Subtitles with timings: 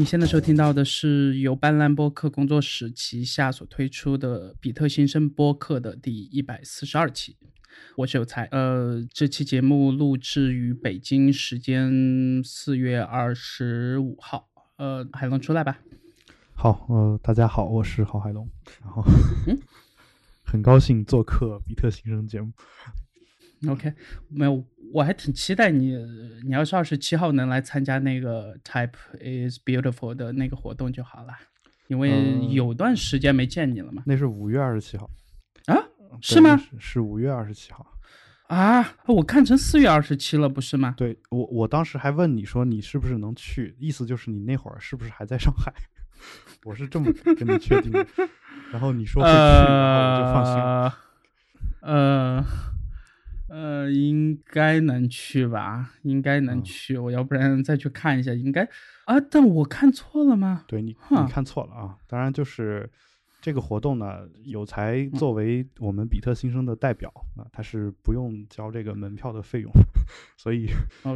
[0.00, 7.36] 你现在收听到的是由斑斓播客工作室旗下所推出的比特新生播客的第一百四十二期。
[7.98, 14.48] 我是有才，呃，这期节目录制于北京时间四月二十五号。
[14.78, 15.80] 呃，海龙出来吧。
[16.54, 18.48] 好，呃，大家好，我是郝海龙，
[18.80, 19.04] 然后
[20.42, 22.50] 很高兴做客比特新生节目。
[23.68, 23.92] OK，
[24.28, 25.94] 没有，我还挺期待你，
[26.44, 31.34] 你要是二十七号能来参加那个 Type is Beautiful 的那个活动就好了，
[31.88, 34.02] 因为嗯有段时间没见你了嘛。
[34.06, 35.10] 那是五月二十七号，
[35.66, 35.76] 啊，
[36.22, 36.56] 是吗？
[36.56, 37.86] 是是五月二十七号。
[38.48, 40.94] 啊，我看成四月二十七了，不是吗？
[40.96, 45.72] 对我，我当时还问你说你是不是能去，意思就是你那会儿是不是还在上海？
[46.64, 48.04] 我是这么跟你确定的。
[48.72, 50.98] 然后你说会去，然后我就放心了。
[51.82, 52.44] 呃，
[53.50, 55.92] 呃，应该能去吧？
[56.02, 58.62] 应该能嗯去，我要不然再去看一下，应该
[59.06, 59.18] 啊？
[59.28, 60.64] 但我看错了吗？
[60.68, 61.98] 对你，你看错了啊！
[62.06, 62.88] 当然，就是
[63.40, 69.72] 这个活动呢，有才作为我们比特新生的代表啊，他是不用交这个门票的费用，
[70.38, 70.68] 所以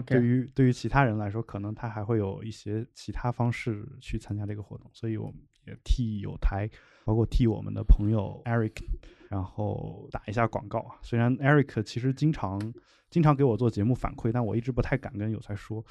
[0.04, 6.68] 对于对于其他人来说，可能他还会有一些其他方式去参加这个活动，所以我们也替有才，
[7.04, 8.82] 包括替我们的朋友 Eric，
[9.34, 10.94] 然后打一下广告啊。
[11.02, 12.60] 虽然 Eric 其实经常
[13.10, 15.84] 经常给我做节目反馈，但我一直不太敢跟有才说，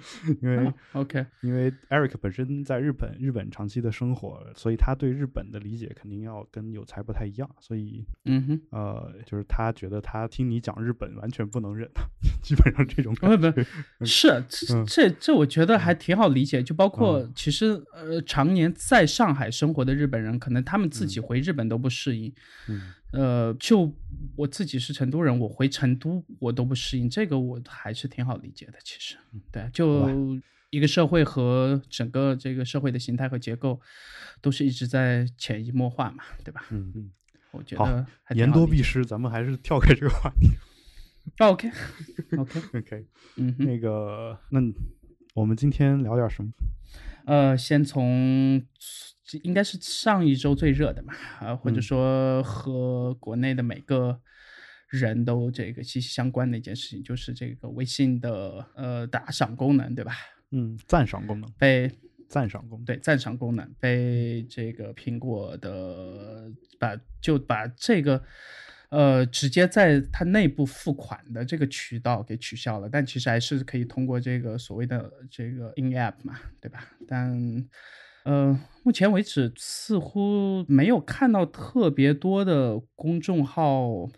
[0.66, 8.60] 啊 OK，因为 Eric 本身在日本，日本长期的生活，所以他对日本的理解肯定要跟有才不太一样，所以嗯哼。
[8.70, 11.88] 呃，就是他觉得他听你讲日本完全不能忍，
[12.42, 13.66] 基本上这种不感觉。
[13.98, 16.62] 不是这嗯这这，我觉得还挺好理解。
[16.62, 22.32] 就包括嗯其实呃，常年在上海生活的日本人，可能他们自己回日本都不适应。
[22.68, 23.92] 嗯呃，就
[24.36, 28.74] 我自己是成都人，我回成都我都不适应，这个我还是挺好理解的。
[28.84, 29.16] 其实，
[29.50, 30.08] 对，就
[30.70, 33.80] 一个社会和整个这个社会的形态和结构，
[34.40, 36.64] 都是一直在潜移默化嘛，对吧？
[36.70, 37.10] 嗯嗯，
[37.50, 40.48] 我觉得言多必失，咱们还是跳开这个话题。
[41.38, 41.70] OK
[42.36, 43.06] OK，OK，
[43.36, 43.54] 嗯。
[43.58, 44.60] 那个，那
[45.34, 46.50] 我们今天聊点什么？
[47.26, 48.62] 呃，先从
[49.24, 54.20] 这应该是上一周最热的嘛，啊，或者嗯说和国内的每个
[54.88, 60.12] 人都这个息息相关的一件事情，就是这个微信的呃打赏功能，对吧？
[60.50, 61.90] 嗯，赞赏功能，被
[62.28, 62.84] 赞赏功能。
[62.84, 68.20] 对赞赏功能被这个苹果的把就把这个
[68.90, 76.86] 呃直接在它内部付款的这个渠道给取消了，但其实还是可以通过这个所谓的这个 in app 嘛，对吧？
[77.08, 77.66] 但
[78.24, 84.08] 呃，目前为止似乎没有看到特别多的公众号。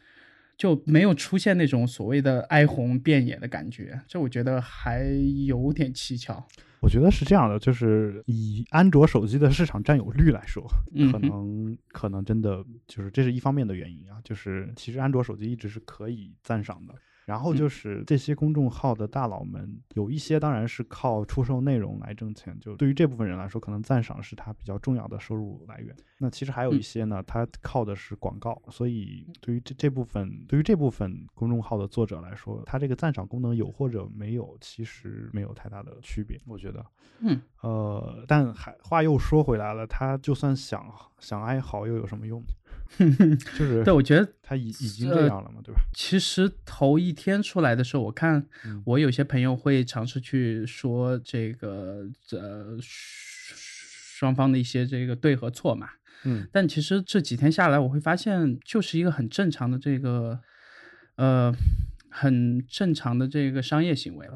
[0.54, 5.02] 就没有出现那种所谓的哀鸿遍野的感觉，这我觉得还
[5.44, 6.46] 有点蹊跷。
[6.82, 10.68] 我觉得是这样的，就是以安卓手机的市场占有率来说，
[11.12, 16.94] 可能可能真的就是这是一方面的原因啊，就是其实安卓手机一直是可以赞赏的。
[17.24, 25.94] 然后嗯就是这些公众号的大佬们，有一些当然是靠出售内容来挣钱，就对于这部分人来说，可能赞赏是他比较重要的收入来源。
[26.18, 36.84] 那其实还有一嗯些呢，他靠的是广告，所以对于这这部分，对于这部分公众号的作者来说，他这个赞赏功能有或者没有，其实没有太大的区别，我觉得。
[37.20, 40.84] 嗯，呃，但还话又说回来了，他就算想
[41.18, 42.46] 想哀嚎，又有什么用呢？
[42.98, 45.80] 就是对，我觉得他已已经呃这样了嘛，对吧？
[45.94, 55.88] 其实头一天出来的时候，我看嗯我有些朋友会尝试去说这个呃双方的一些这个对和错嘛，
[56.24, 60.40] 嗯但其实这几天下来，我会发现就是一个很正常的这个
[61.16, 61.52] 呃
[62.10, 64.34] 很正常的这个商业行为了。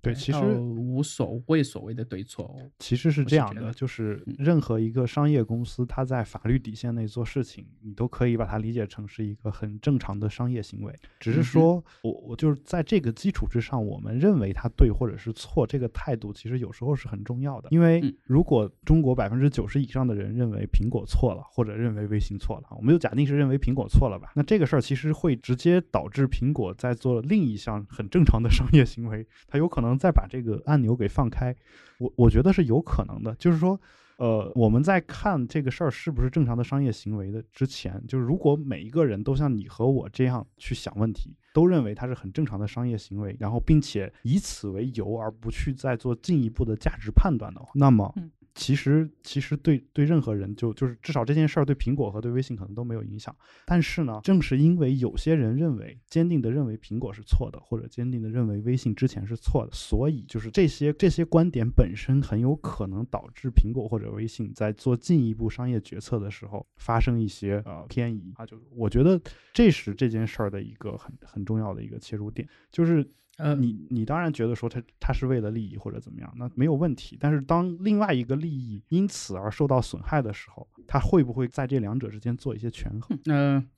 [0.00, 2.54] 对，其实无所谓所谓的对错。
[2.78, 10.94] 其实是这样的，是就是嗯任何一个商业公司，它在法律底线内做事情，你都可以把它理解成是一个很正常的商业行为。
[11.20, 17.68] 只是说，我我就是在这个基础之上，我们认为它对或者是错，这个态度其实有时候是很重要的。
[17.70, 31.54] 因为嗯如果中国百分之九十以上的人认为苹果错了，或者认为微信错了，我们就假定是认为苹果错了吧，那这个事儿其实会直接导致苹果在做另一项很正常的商业行为，它有可能再把这个按钮给放开。
[31.98, 33.80] 我我觉得是有可能的，就是说。
[34.16, 48.14] 呃，我们在看这个事儿是不是正常的商业行为的之前，就是如果每一个人都像你和我这样去想问题，都认为它是很正常的商业行为，然后并且以此为由而不去再做进一步的价值判断的话，那么
[48.54, 53.34] 其实其实对对任何人就就是至少这件事儿对苹果和对微信可能都没有影响。
[53.66, 68.46] 但是呢，正是因为有些人认为坚定的认为苹果是错的，或者坚定的认为微信之前是错的，所以就是这些这些观点本身很有可能导致苹果或者微信在做进一步商业决策的时候发生一些呃偏移啊。
[68.46, 69.20] 就我觉得
[69.52, 73.04] 这是这件事儿的一个很很重要的一个切入点，就是。
[73.36, 77.16] 呃，你你当然觉得说他他是为了利益或者怎么样，那没有问题。
[77.20, 83.18] 但是当另外一个利益因此而受到损害的时候，他会不会在这两者之间做一些权衡？
[83.26, 83.68] 嗯，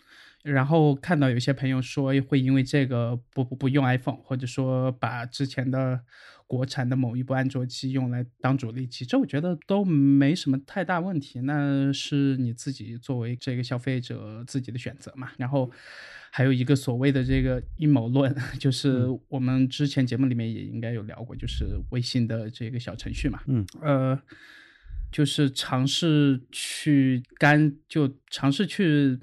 [0.47, 6.01] 然后看到有些朋友说会因为这个不不不用 iPhone，或者说把之前的
[6.47, 15.31] 国产的某一部安卓机用来当主力机，这我觉得都没什么太大问题，那是你自己作为这个消费者自己的选择嘛。
[15.37, 15.71] 然后。
[16.33, 24.21] 还有一个所谓的这个阴谋论，就是我们之前节目里面也应该有聊过，就是微信的这个小程序嘛，嗯，呃，
[25.11, 29.19] 就是尝试去干，就尝试去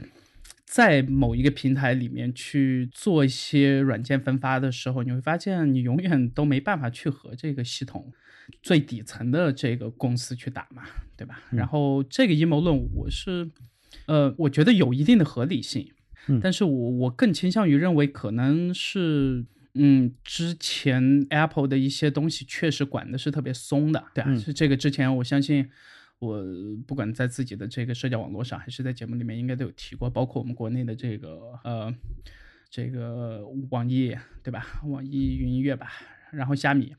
[0.74, 8.12] 在某一个平台里面去做一些软件分发的时候，你会发现你永远都没办法去和这个系统
[8.64, 10.82] 最底层的这个公司去打嘛，
[11.16, 11.44] 对吧？
[11.52, 13.52] 然后这个阴谋论，我是，
[14.08, 15.92] 呃，我觉得有一定的合理性。
[16.42, 19.46] 但是我我更倾向于认为，可能是，
[19.76, 25.70] 嗯，之前 Apple 的一些东西确实管的是特别松的，对啊，是这个之前我相信，
[26.24, 26.44] 我
[26.88, 31.94] 不管在自己的这个社交网络上，还是在节目里面，应该都有提过，包括我们国内的这个呃，
[32.70, 34.66] 这个网易，对吧？
[34.86, 35.92] 网易云音乐吧，
[36.32, 36.96] 然后虾米，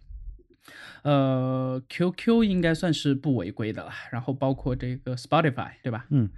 [1.03, 6.07] 呃，QQ 应该算是不违规的了，然后包括这个 Spotify，对吧？
[6.11, 6.29] 嗯。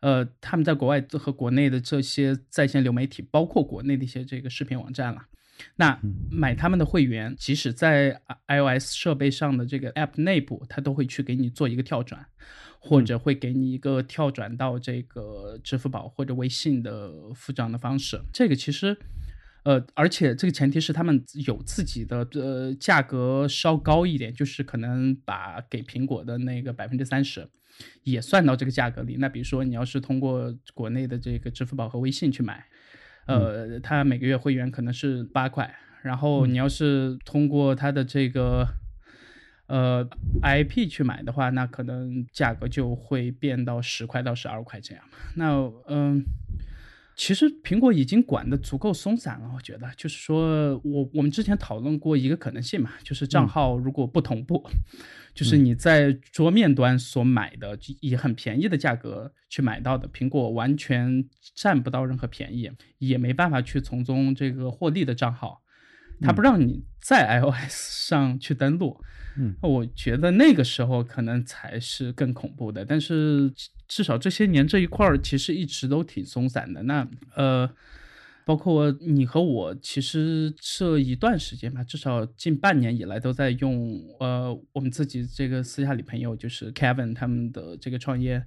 [0.00, 5.26] 呃，他们在国外和国内的这些在线流媒体，包括国内的一些这个视频网站了，
[5.76, 5.98] 那
[6.30, 12.26] 买他们的会员，即使在 iOS 设备上的这个 App 内部，它都会去给你做一个跳转，
[12.78, 18.20] 或者会给你一个跳转到这个支付宝或者微信的付账的方式。
[18.32, 18.96] 这个其实，
[19.64, 27.48] 呃，而且这个前提是他们有自己的呃价格稍高一点，就是可能把给苹果的那个百分之三十。
[28.04, 29.16] 也算到这个价格里。
[29.18, 32.64] 那比如说，你要是通过国内的这个支付宝和微信去买，
[33.26, 35.74] 呃，它每个月会员可能是八块。
[36.02, 38.66] 然后你要是通过它的这个
[39.66, 40.08] 呃
[40.42, 46.24] IP 去买的话，那可能价格就会变到十块到十二块这样那嗯。
[47.16, 54.62] 其实苹果已经管得足够松散了，我觉得，就是说我我们之前讨论过一个可能性嘛，就是账号如果不同步，
[55.34, 65.62] 就是你在桌面端所买的以很便宜的价格去买到的，苹果完全占不到任何便宜，也没办法去从中这个获利的账号，
[66.20, 69.00] 它不让你在 iOS 上去登录，
[69.38, 73.52] 嗯，我觉得那个时候可能才是更恐怖的，但是。
[73.88, 76.82] 至少这些年这一块儿其实一直都挺松散的。
[76.82, 77.70] 那呃，
[78.44, 88.44] 包括你和我，其实这一段时间吧，至少近半年以来都在用呃我们自己这个私下里朋友，就是 Kevin 他们的这个创业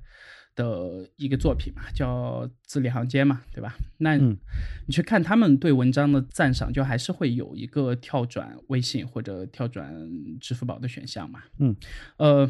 [0.59, 3.73] 的一个作品嘛，叫《字里行间》嘛，对吧？
[3.99, 9.95] 那你去看他们对文章的赞赏，就还是会有一个跳转微信或者跳转
[10.41, 11.39] 支付宝的选项嘛。
[11.59, 11.75] 嗯，
[12.17, 12.49] 呃。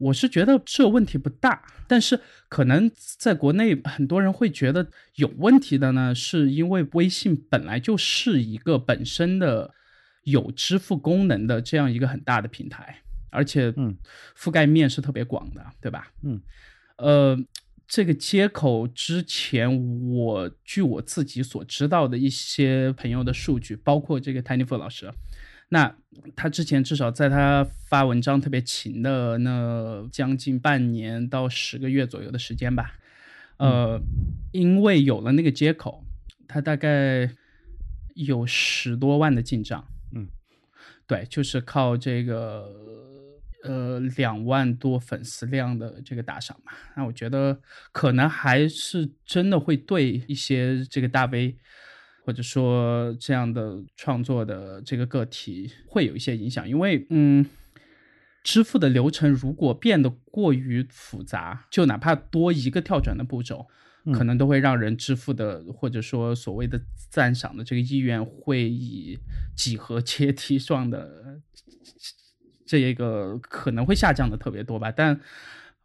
[0.00, 2.18] 我是觉得这问题不大，但是
[2.48, 4.84] 可能在国内很多人会觉得
[5.14, 9.72] 有问题的呢，是因为微信本来就是一个本身的
[10.24, 13.96] 有支付功能的这样一个很大的平台，而且嗯，
[14.36, 16.10] 覆盖面是特别广的，对吧？
[16.24, 16.40] 嗯，
[16.96, 17.36] 呃，
[17.86, 19.68] 这个接口之前
[20.12, 25.12] 我据我自己所知道的一些朋友的数据，包括这个 Tiny Fu 老师。
[25.70, 25.96] 那
[26.36, 32.92] 他之前至少在他发文章特别勤的那将近半年到十个月左右的时间吧，
[33.56, 34.00] 呃，
[34.52, 36.04] 因为有了那个接口，
[36.46, 37.28] 他大概
[38.14, 39.84] 有十多万的进账。
[40.14, 40.28] 嗯，
[41.08, 42.70] 对，就是靠这个
[43.64, 46.72] 呃两万多粉丝量的这个打赏嘛。
[46.96, 51.58] 那我觉得可能还是真的会对一些这个大 V。
[52.26, 57.44] 或者说这样的创作的这个个体会有一些影响，因为嗯，
[58.42, 63.66] 支付的流程如果变得过于复杂，就哪怕多一个跳转的步骤，
[64.14, 66.80] 可能都会让人支付的或者说所谓的
[67.10, 69.18] 赞赏的这个意愿会以
[69.54, 71.42] 几何阶梯状的
[72.66, 75.20] 这一个可能会下降的特别多吧，但。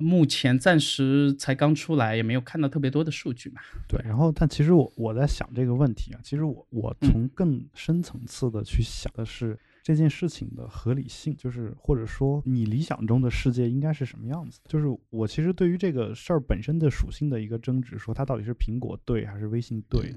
[0.01, 3.59] 目前暂时才刚出来，也没有看到特别多的数据嘛。
[3.85, 14.61] 对，然后但其实我我在想这个问题啊，其实我我从更深层次的去想的是，这件事情的合理性，就是或者说你理想中的世界应该是什么样子。
[14.69, 20.15] 就是我其实对于这个事儿本身的属性的一个争执，说它到底是苹果对还是微信对。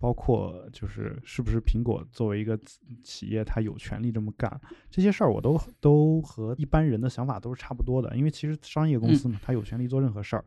[0.00, 2.58] 包括就是是不是苹果作为一个
[3.04, 8.16] 企业，它有权利这么干这些事儿，我都都和一般人的想法都是差不多的。
[8.16, 10.44] 因为其实商业公司嘛，它有权利做任何事儿，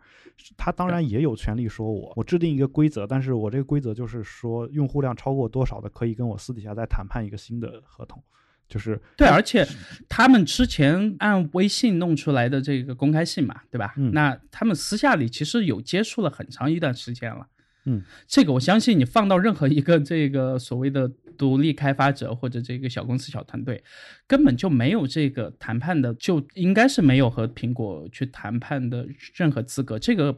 [0.57, 8.21] 它当然也有权利说我我制定一个规则，但是我这个规则就是说用户量超过多少的，可以跟我私底下再谈判一个新的合同。
[8.67, 9.67] 就是对，而且
[10.09, 13.93] 他们之前按微信弄出来的这个公开信嘛，对吧？
[14.13, 17.45] 那他们私下里其实有接触了很长一段时间了。
[17.85, 23.83] 嗯，这个我相信你放到任何一个这个所谓的独立开发者或者这个小公司小团队，
[24.25, 29.99] 根本就没有这个谈判的，就应该是没有和苹果去谈判的任何资格。
[29.99, 30.37] 这个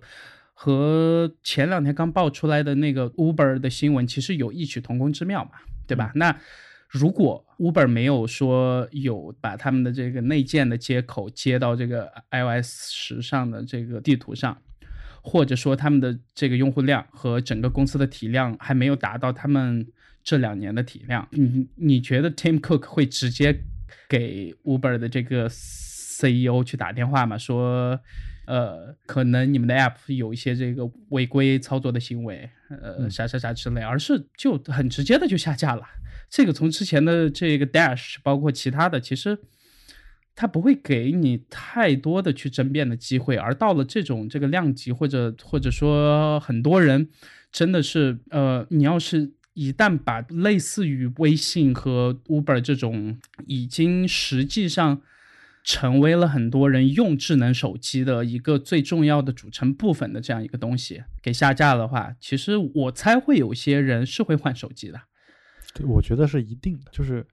[0.54, 5.52] 和前两天刚爆出来的那个 Uber 的新闻其实有异曲同工之妙嘛，
[5.86, 6.12] 对吧？
[6.16, 6.36] 那
[6.88, 14.58] 如果 Uber 没有说有把他们的这个内建的接口接到这个 iOS 十上的这个地图上。
[15.25, 19.88] 或者说他们的这个用户量和整个公司的体量还没有达到他们
[20.24, 23.62] 这两年的体量，你你觉得 Tim Cook 会直接
[24.08, 27.39] 给 Uber 的这个 CEO 去打电话吗？
[27.39, 28.00] 说，
[28.46, 35.84] 呃，可能你们的 App 有一些这个违规操作的行为，呃，啥啥啥之类，而是就很直接的就下架了。
[36.29, 39.39] 这个从之前的这个 Dash 包括其他的，其实。
[40.36, 47.10] 他不会给你太多的去争辩的机会，而到了这种这个量级，或者或者说很多人
[47.54, 55.01] 真的是，呃，你要是一旦把类似于微信和 Uber 这种已经实际上
[55.63, 65.00] 成为了很多人用智能手机的一个最重要的组成部分的这样一个东西给下架的话，其实我猜会有些人是会换手机的。
[65.74, 67.25] 对，我觉得是一定的，就是。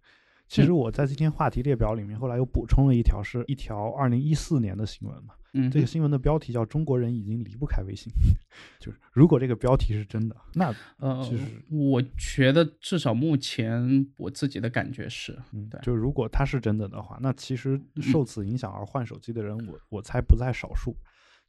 [0.53, 5.33] 其实我在今天话题列表里面，后来又补充了一条，是一条二零一四年的新闻嘛。
[5.55, 8.13] 嗯，这个新闻的标题叫“中国人已经离不开微信”。
[8.79, 20.95] 就是如果这个标题是真的，那呃，就是我觉得至少目前我自己的感觉是，嗯，对，就如果它是真的的话，那其实受此影响而换手机的人，我我猜不在少数。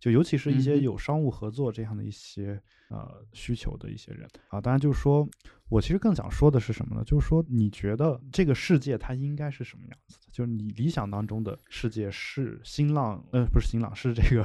[0.03, 5.25] 就尤其是一些有商务合作这样的一些呃需求的一些人啊，当然就是说，
[5.69, 7.01] 我其实更想说的是什么呢？
[7.05, 10.27] 就是说，你觉得这个世界它应该是什么样子的？
[10.29, 14.43] 就是你理想当中的世界是新浪，呃，不是新浪，是这个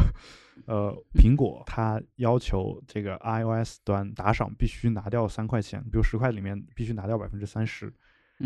[0.66, 7.92] 呃苹果，它要求这个 iOS 端打赏必须拿掉三块钱，比如十块里面必须拿掉百分之三十。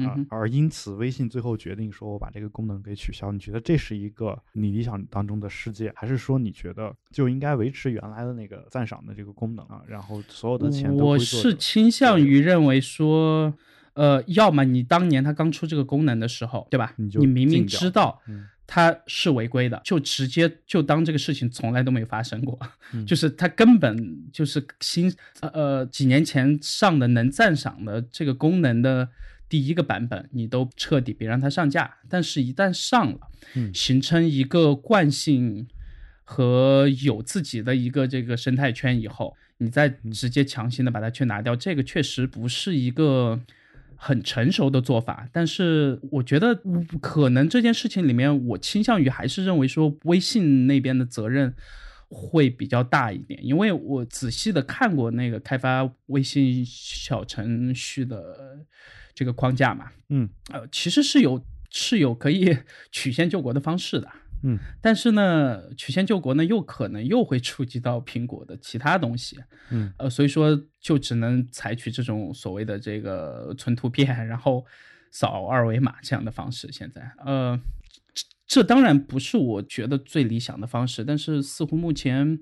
[0.06, 3.30] 啊，而因此微信最后决定说，我把这个功能给取消。
[3.30, 9.82] 你觉得这是一个你理想当中的世界，还是说你觉得就应该维持原来的那个赞赏的这个功能啊？
[9.87, 13.52] 然后所有的钱都我是倾向于认为说，
[13.92, 16.94] 呃，要么你当年他刚出这个功能的时候，对吧？
[16.96, 18.18] 你你明明知道
[18.66, 22.58] 它是违规的，就直接就当这个事情从来都没有发生过，
[23.06, 29.06] 就是它根本就是新呃几年前上的能赞赏的这个功能的。
[29.52, 33.21] 第一个版本你都彻底别让它上架，但是一旦上了，
[33.52, 35.68] 嗯，形成一个惯性
[36.25, 43.38] 和有自己的一个这个生态圈以后，你再直接强行的把它去拿掉，这个确实不是一个
[43.94, 45.28] 很成熟的做法。
[45.30, 46.59] 但是我觉得
[47.02, 51.54] 可能这件事情里面，我倾向于还是认为说微信那边的责任
[52.09, 58.64] 会比较大一点，因为我仔细的看过那个开发微信小程序的。
[59.14, 62.57] 这个框架嘛，嗯，呃，其实是有是有可以
[62.90, 64.09] 曲线救国的方式的，
[64.42, 69.38] 嗯，但是呢，曲线救国呢，又可能又会触及到苹果的其他东西，
[69.71, 74.64] 嗯，呃，所以说就只能采取这种所谓的这个存图片，然后
[75.11, 76.71] 扫二维码这样的方式。
[76.73, 77.61] 现在，呃，
[78.14, 82.40] 这这当然不是我觉得最理想的方式，但是似乎目前。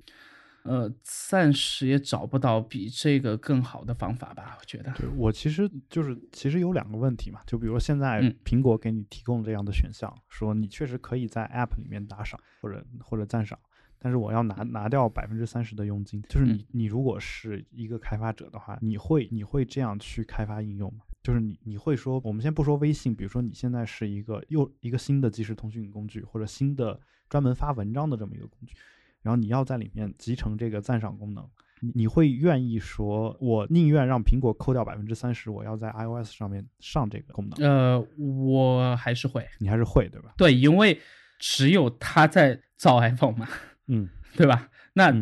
[0.63, 4.59] 呃，暂时也找不到比这个更好的方法吧？
[4.61, 13.59] 我觉得，对我其实就是其实有两个问题嘛，就比如现在苹果给你提供这样的选项，说你确实可以在 App 里面打赏或者或者赞赏，
[13.99, 16.23] 但是我要拿拿掉百分之三十的佣金。
[16.29, 21.01] 就是你你如果是一个开发者的话，你会你会这样去开发应用吗？
[21.23, 26.99] 就是你你会说，我们先不说微信，比如说你现在是一个又一个新的即时通讯工具，或者新的
[27.29, 28.75] 专门发文章的这么一个工具。
[29.23, 31.45] 然后你要在里面集成这个赞赏功能，
[31.81, 37.69] 你你会愿意说，我宁愿让苹果扣掉百分之三十，我要在 iOS 上面上这个功能？
[37.69, 40.33] 呃，我还是会，你还是会对吧？
[40.37, 40.99] 对，因为
[41.39, 43.49] 只有他在造 iPhone 嘛，
[43.89, 44.69] 嗯， 对吧？
[44.95, 45.15] 那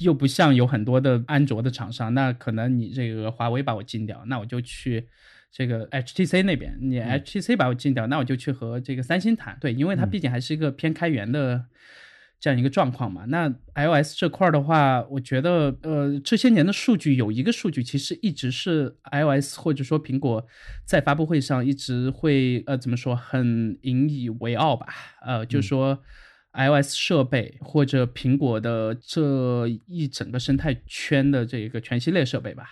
[0.00, 5.06] 又不像有很多的安卓的厂商，那可能你这个华为把我禁掉，那我就去
[5.52, 9.56] 这个 HTC 那边，你 HTC 把我禁掉，那我就去和这个三星谈。
[9.60, 11.64] 对，因为它毕竟还是一个偏开源的
[12.38, 13.24] 这样一个状况嘛。
[13.28, 20.46] 那 iOS 这块的话，我觉得呃这些年的数据有一个数据，其实一直是 iOS 或者说苹果
[20.84, 24.88] 在发布会上一直会呃怎么说很引以为傲吧。
[25.24, 25.98] 呃，就是说
[26.52, 32.64] iOS 设备或者苹果的这一整个生态圈的这个全系列设备吧。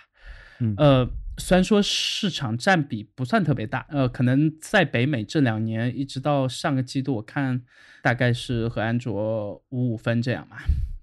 [0.59, 7.61] 嗯呃，虽然说市场占比不算特别大，呃，可能在北美这两年一直到上个季度，我看
[8.01, 10.57] 大概是和安卓五五分这样嘛，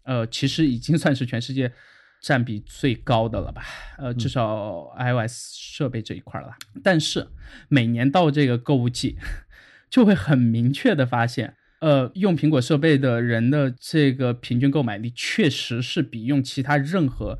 [0.04, 1.72] 呃，其实已经算是全世界
[2.22, 3.62] 占比最高的了吧，
[3.98, 6.50] 呃，至少 iOS 设备这一块了。
[6.82, 7.28] 但是
[7.68, 9.16] 每年到这个购物季，
[9.90, 11.56] 就会很明确的发现。
[11.80, 17.38] 呃，用苹果设备的人的这个平均购买力，确实是比用其他任何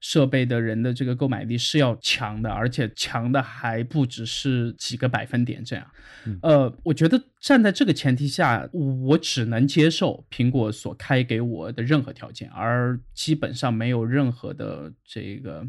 [0.00, 5.86] 设备的人的这个购买力是要强的，而且强的还不只是几个百分点这样。
[6.42, 15.66] 呃，我觉得站在这个前提下，我只能接受苹果所开给我的任何条件，而基本上没有任何的这个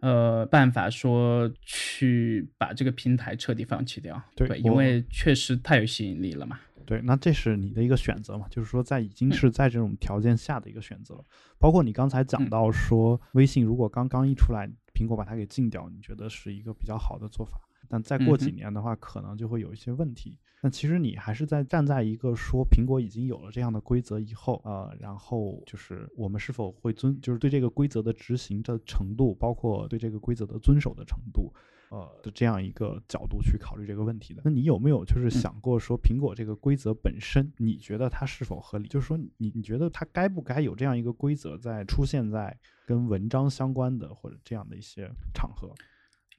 [0.00, 4.22] 呃办法说去把这个平台彻底放弃掉。
[4.36, 6.58] 对因为确实太有吸引力了嘛。
[6.88, 8.48] 对，那这是你的一个选择嘛？
[8.48, 11.22] 就是说，在已经嗯是在这种条件下的一个选择，
[11.58, 17.60] 包括你刚才讲嗯到说，微信如果刚刚一出来，苹果把它给禁掉，你觉得是一个比较好的做法？
[17.90, 20.38] 但再过几年的话，可能就会有一些问题。
[20.62, 31.52] 那其实你还是在站在一个说苹果已经有了这样的规则以后，呃，然后就是我们是否会遵，就是对这个规则的执行的程度，包括对这个规则的遵守的程度，
[31.90, 34.42] 呃的这样一个角度去考虑这个问题的。
[34.44, 38.88] 那你有没有就是想过说，苹果这个规则本身，你觉得它是否合理？
[38.88, 45.72] 就是说你，你你觉得它该不该有这样一个规则在出现在跟文章相关的或者这样的一些场合？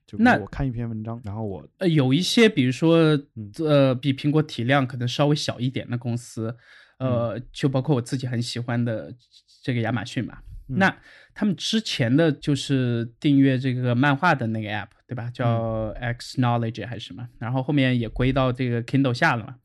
[0.05, 2.97] 就我看一篇文章，然后我呃，有一些比如说
[3.35, 6.55] 嗯，呃，比苹果体量可能稍微小一点的公司，
[6.97, 9.15] 呃，嗯就包括我自己很喜欢的
[9.63, 10.39] 这个亚马逊嘛。
[10.69, 10.97] 嗯那
[11.33, 15.29] 他们之前的就是订阅这个漫画的那个 app，对吧？
[15.33, 17.27] 叫嗯 X Knowledge 还是什么？
[17.39, 19.55] 然后后面也归到这个 Kindle 下了嘛。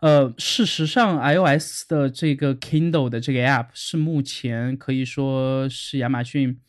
[0.00, 6.60] 呃，事实上，iOS 的这个 Kindle 的这个 app 是目前可以说是亚马逊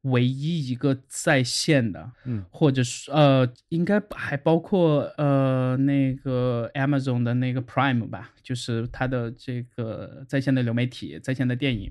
[0.00, 11.88] 唯一一个在线的，嗯或者是呃，应该还包括呃那个 Amazon 的那个 Prime 吧，就是它的这个在线的流媒体、在线的电影，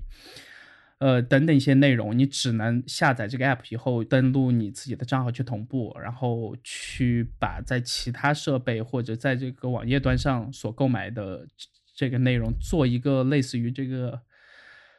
[1.02, 11.46] 呃等等一些内容，你只能下载这个 app 以后，登录你自己的账号去同步，然后去把在其他设备或者在这个网页端上所购买的
[11.94, 14.22] 这个内容做一个类似于这个。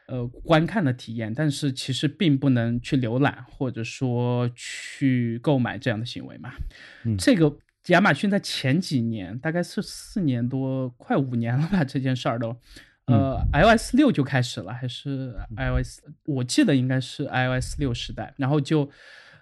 [0.06, 6.52] 呃，观看的体验，但是其实并不能去浏览或者说去购买这样的行为嘛。
[7.04, 12.54] 嗯这个亚马逊在前几年，大概是四年多，快五年了吧，这件事儿都。
[13.06, 16.00] 呃、i o s 六就开始了，还是 iOS？
[16.24, 18.88] 我记得应该是 iOS 六时代，然后就，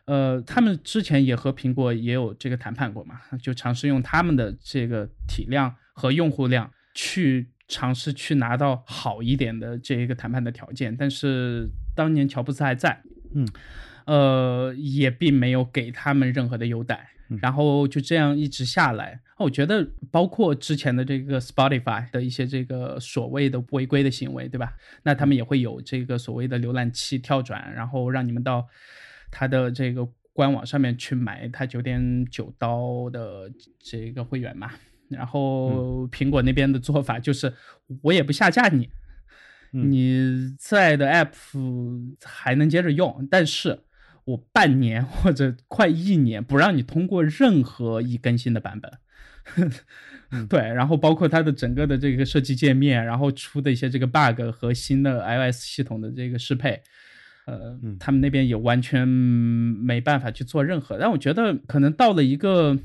[0.07, 13.01] 呃，他们之前也和苹果也有这个谈判过嘛，就尝试用他们的这个体量和用户量去尝试去拿到好一点的这一个谈判的条件，但是当年乔布斯还在，
[13.33, 13.46] 嗯，
[14.07, 19.20] 呃，也并没有给他们任何的优待，嗯然后就这样一直下来。
[19.38, 24.72] 我觉得包括之前的这个 Spotify 的一些这个所谓的违规的行为，对吧？
[25.02, 28.68] 那他们也会有这个所谓的浏览器跳转，然后让你们到
[29.32, 34.70] 它的这个官网上面去买它九点九刀的这个会员嘛。
[35.08, 37.52] 然后苹果那边的做法就是，
[38.02, 38.88] 我也不下架你，
[39.72, 43.80] 嗯你在的 app 还能接着用，但是
[44.24, 48.92] 我半年或者快一年不让你通过任何已更新的版本。
[50.48, 56.80] 对，然后包括它的整个的这个设计界面，然后出的一些这个 bug 和新的 iOS 系统的这个适配，
[57.46, 60.96] 呃，嗯他们那边也完全没办法去做任何。
[60.96, 62.78] 但我觉得可能到了一个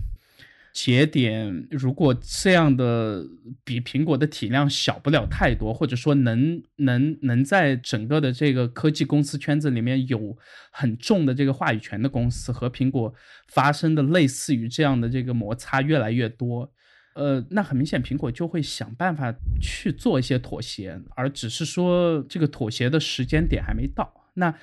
[0.78, 3.26] 节点，如果这样的
[3.64, 10.38] 比苹果的体量小不了太多，或者说能能能在整个的这个科技公司圈子里面有
[10.70, 13.12] 很重的这个话语权的公司和苹果
[13.48, 16.72] 发生的类似于这样的这个摩擦越来越多。
[17.16, 24.14] 呃，那很明显，苹果就会想办法去做一些妥协，而只是说这个妥协的时间点还没到。
[24.36, 24.54] 那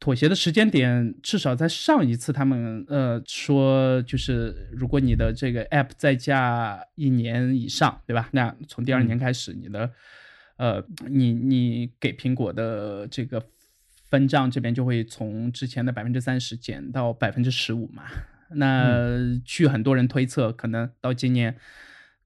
[0.00, 8.28] 妥协的时间点，至少在上一次他们呃说，就是如果你的这个 app 在架一年以上，对吧？
[8.32, 9.90] 那从第二年开始，你的、
[10.56, 13.42] 呃，你你给苹果的这个
[14.08, 18.04] 分账这边就会从之前的百分之三十减到百分之十五嘛。
[18.54, 21.54] 那据很多人推测，可能到今年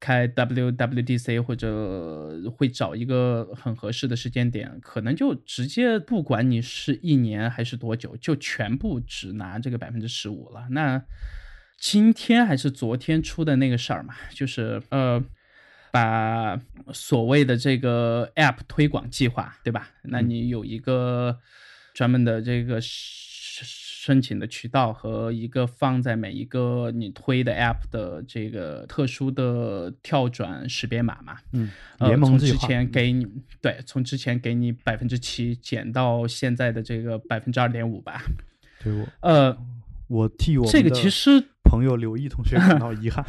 [0.05, 10.67] 开 WWDC 或者会找一个很合适的时间点，可能就直接不管你是一年还是多久，就全部只拿这个百分之十五了。
[10.71, 11.03] 那
[11.79, 15.25] 今天还是昨天出的那个事儿嘛，就是呃。
[15.95, 16.61] 把
[16.93, 19.91] 所谓的这个 App 推广计划，对吧？
[20.03, 21.39] 那你有一个
[21.95, 22.81] 专门的这个
[24.05, 31.39] 申请的渠道和一个放在每一个你推的 App 的这个特殊的跳转识别码嘛？
[31.53, 33.27] 嗯，联盟之前给你
[33.63, 38.21] 对，从之前给你百分之七减到现在的这个百分之二点五吧。
[38.83, 39.57] 对我呃，
[40.09, 43.25] 我替我这个其实朋友刘毅同学感到遗憾。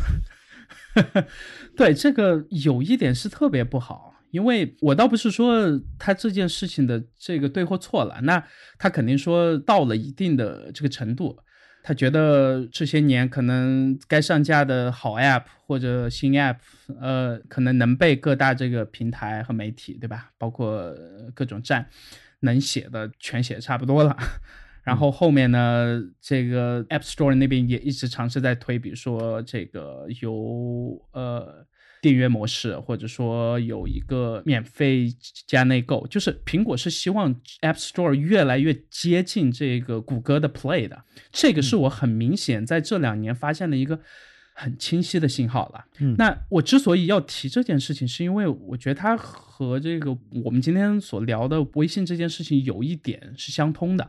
[1.78, 8.44] 对这个有一点是特别不好，因为我倒不是说他这件事情的这个对或错了，那
[8.78, 11.40] 他肯定说到了一定的这个程度，
[11.82, 16.58] 他觉得这些年可能该上架的好 app 或者新 app，
[17.00, 20.32] 呃，可能能被各大这个平台和媒体，对吧？
[20.38, 20.94] 包括
[21.34, 21.88] 各种站
[22.42, 24.18] 能写的全写差不多了。
[24.84, 31.66] 然后后面呢，这个 App Store 那边也一直尝试在推，比如说这个有呃
[32.06, 35.12] 订阅模式，或者说有一个免费
[35.48, 41.04] 加内购，就是苹果是希望 App Store 越来越接近这个谷歌的 Play 的。
[41.32, 44.00] 这个是我很明显在这两年发现的一个
[44.54, 45.86] 很清晰的信号了。
[45.98, 54.08] 嗯，那我之所以要提这件事情，是因为我觉得它和这个我们今天所聊的微信这件事情有一点是相通的。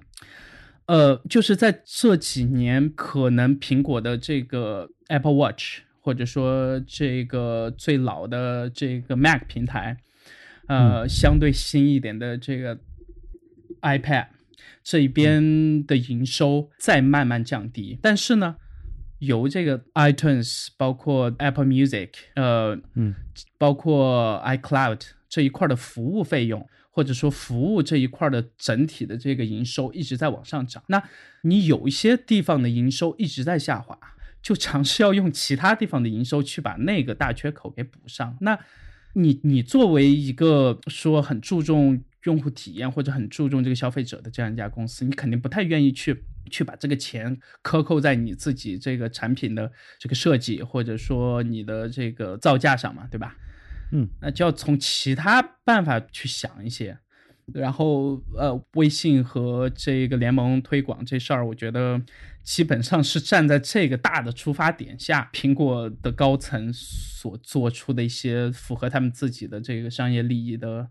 [0.84, 9.96] 呃，就是在这几年，可能苹果的这个 Apple Watch，或者说这个最老的这个 Mac 平台，
[10.68, 12.78] 呃，相对新一点的这个
[13.82, 14.28] iPad
[14.84, 18.54] 这一边的营收在慢慢降低，但是呢，
[19.18, 23.12] 由这个 iTunes，包括 Apple Music，呃，嗯，
[23.58, 26.64] 包括 iCloud 这一块的服务费用。
[26.96, 31.02] 或者说服务这一块的整体的这个营收一直在往上涨，那
[31.42, 33.98] 你有一些地方的营收一直在下滑，
[34.46, 38.38] 就尝试要用其他地方的营收去把那个大缺口给补上。
[38.42, 38.56] 那
[39.14, 53.34] 你你作为一个说很注重用户体验或者很注重这个消费者的这样一家公司，你肯定不太愿意去去把这个钱克扣在你自己这个产品的这个设计或者说你的这个造价上嘛，对吧？
[53.90, 56.96] 嗯，那就要从其他办法去想一些，
[57.52, 62.00] 然后呃，微信和这个联盟推广这事儿，我觉得
[62.42, 70.88] 基本上是站在这个大的出发点下，苹果的高层所做出的一些符合他们自己的这个商业利益的，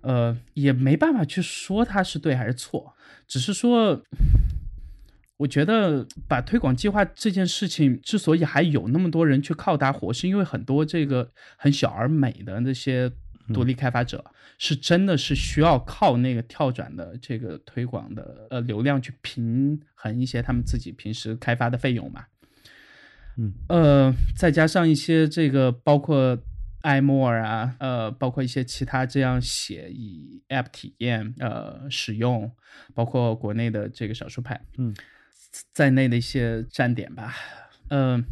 [0.00, 2.94] 呃，也没办法去说它是对还是错，
[3.26, 4.02] 只是说。
[5.38, 13.08] 我觉得把推广计划这件事情之所以还有那么多人去靠它活，是因为很多这个很小而美的那些
[13.52, 14.24] 独立开发者，
[14.58, 22.24] 是真的是需要靠那个跳转的这个推广的呃流量去平衡一些他们自己平时开发的费用嘛。
[23.36, 26.38] 嗯，呃，再加上一些这个包括
[26.82, 32.50] iMore 啊，呃，包括一些其他这样写以 App 体验呃使用，
[32.94, 34.94] 包括国内的这个少数派，嗯。
[35.72, 37.34] 在内的一些站点吧，
[37.88, 38.22] 嗯，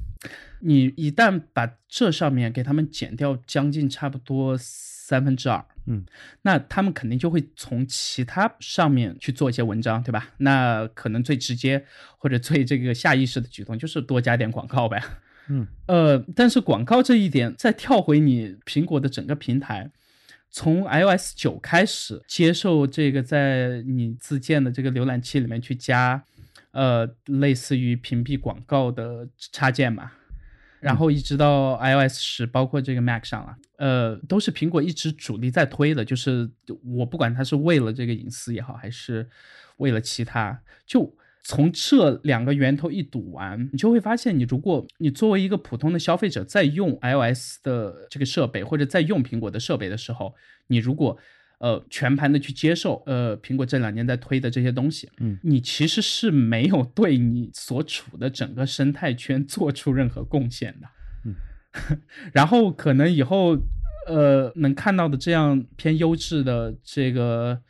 [0.60, 6.04] 你一旦把这上面给他们减掉将近差不多三分之二，嗯，
[6.42, 10.34] 那他们肯定就会从其他上面去做一些文章，对吧？
[10.38, 11.84] 那可能最直接
[12.18, 15.02] 或者最这个下意识的举动就是多加点广告呗，
[15.48, 19.90] 嗯，呃，但是广告这一点再跳回你苹果的整个平台，
[20.50, 26.24] 从 iOS 九开始接受这个在你自建的这个浏览器里面去加。
[26.76, 30.12] 呃，类似于屏蔽广告的插件嘛，
[30.78, 36.04] 然后一直到 iOS 十，包括这个 Mac 上了，呃，都是苹果一直主力在推的。
[36.04, 36.50] 就是
[36.84, 39.26] 我不管它是为了这个隐私也好，还是
[39.78, 50.34] 为了其他，就从这两个源头一堵完，你就会发现，你如果你作为一个普通的消费者在用 iOS 的这个设备，或者在用苹果的设备的时候，
[50.66, 51.16] 你如果
[51.58, 60.88] 呃，全盘的去接受，呃，苹果这两年在推的这些东西，嗯，你其实是没有对你所处的整个生态圈做出任何贡献的，
[61.24, 61.34] 嗯，
[62.34, 63.56] 然后可能以后，
[64.06, 67.60] 呃，能看到的这样偏优质的这个，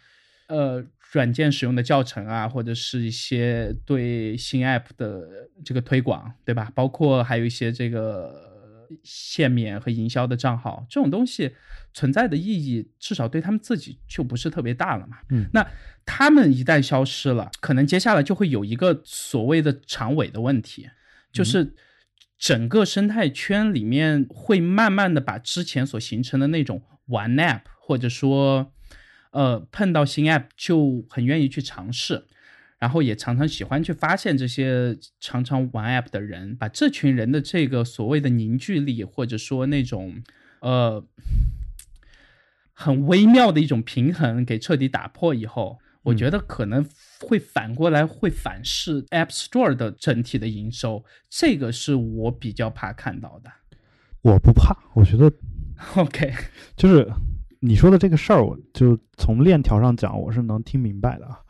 [0.49, 6.70] 呃，软件使用的教程啊，或者是一些对新 app 的这个推广，对吧？
[6.75, 8.56] 包括还有一些这个
[9.03, 11.55] 限免和营销的账号，这种东西。
[11.94, 15.16] 存在的意义，至少对他们自己就不是特别大了嘛。
[15.31, 15.66] 嗯，那
[16.05, 20.90] 他们一旦消失了，可能接下来就会有一个所谓的长尾的问题。
[21.33, 21.75] 就是
[22.38, 28.75] 整个生态圈里面会慢慢的把之前所形成的那种玩 App，或者说
[29.31, 32.27] 呃碰到新 App 就很愿意去尝试。
[32.79, 40.23] 然后也常常喜欢去发现这些常常玩 App 的人，把这群人的这个所谓的凝聚力，或者说那种
[40.61, 41.05] 呃
[42.73, 46.87] 很微妙的一种平衡给彻底打破以后，我觉得可能
[47.21, 53.51] 会反过来会反噬 App Store 的整体的营收，这个是我比较怕看到的。
[54.21, 55.33] 我不怕，我觉得
[55.97, 56.31] OK，
[56.77, 57.11] 就是
[57.61, 61.41] 你说的这个事儿，我就从链条上讲，我是能听明白的啊。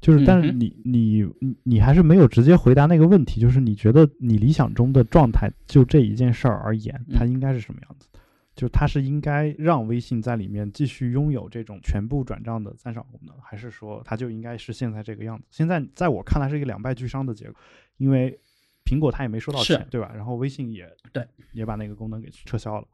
[0.00, 8.08] 就是，但是你你你你还是没有直接回答那个问题，就是你觉得你理想中的状态就这一件事儿而言，它应该是什么样子？
[8.54, 15.44] 就它是应该让微信在里面继续拥有这种全部转账的赞赏功能，还是说它就应该是现在这个样子？
[15.50, 17.54] 现在在我看来是一个两败俱伤的结果，
[17.96, 18.38] 因为
[18.84, 20.12] 苹果它也没收到钱，对吧？
[20.14, 22.86] 然后微信也对也把那个功能给撤销了，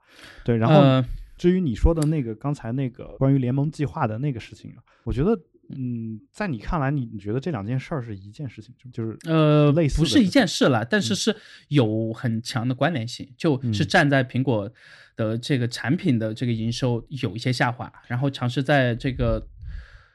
[0.43, 0.57] 对。
[0.57, 5.39] 然后至于你说的那个刚才那个关于联盟计划的那个事情啊，我觉得。
[5.71, 11.35] 嗯，在你看来，你你觉得这两件事儿是一件事情，就是呃，类似不是一件事了，但是是
[11.69, 14.71] 有很强的关联性，就是站在苹果
[15.17, 19.47] 的这个产品的这个营收有一些下滑，然后尝试在这个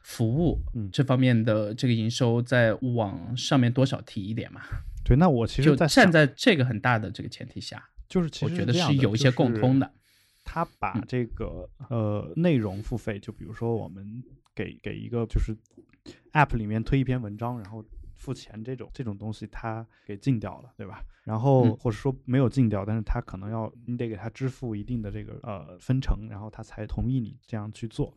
[0.04, 4.62] 服务这方面的这个营收在往上面多少提一点嘛？
[5.04, 9.92] 对，那我其实在站在这个很大的这个前提下，就是我觉得是有一些共通的。
[10.46, 14.24] 他把这个呃内容付费，就比如说我们。
[14.60, 15.56] 给给一个就是
[16.34, 17.82] App 里面推一篇文章，然后
[18.18, 21.02] 付钱这种这种东西，它给禁掉了，对吧？
[21.24, 28.14] 然后或者说没有禁掉，但是他可能要你得给他支付一定的这个呃分成，然后他才同意你这样去做。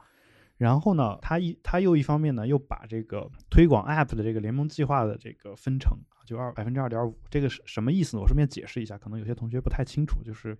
[0.56, 8.22] 然后呢，他一他又一方面呢，又把这个推广 App 的这个联盟计划的这个分成就二百分之二点五，这个是什么意思呢？
[8.22, 10.58] 我顺便解释一下，可能有些同学不太清楚，就是。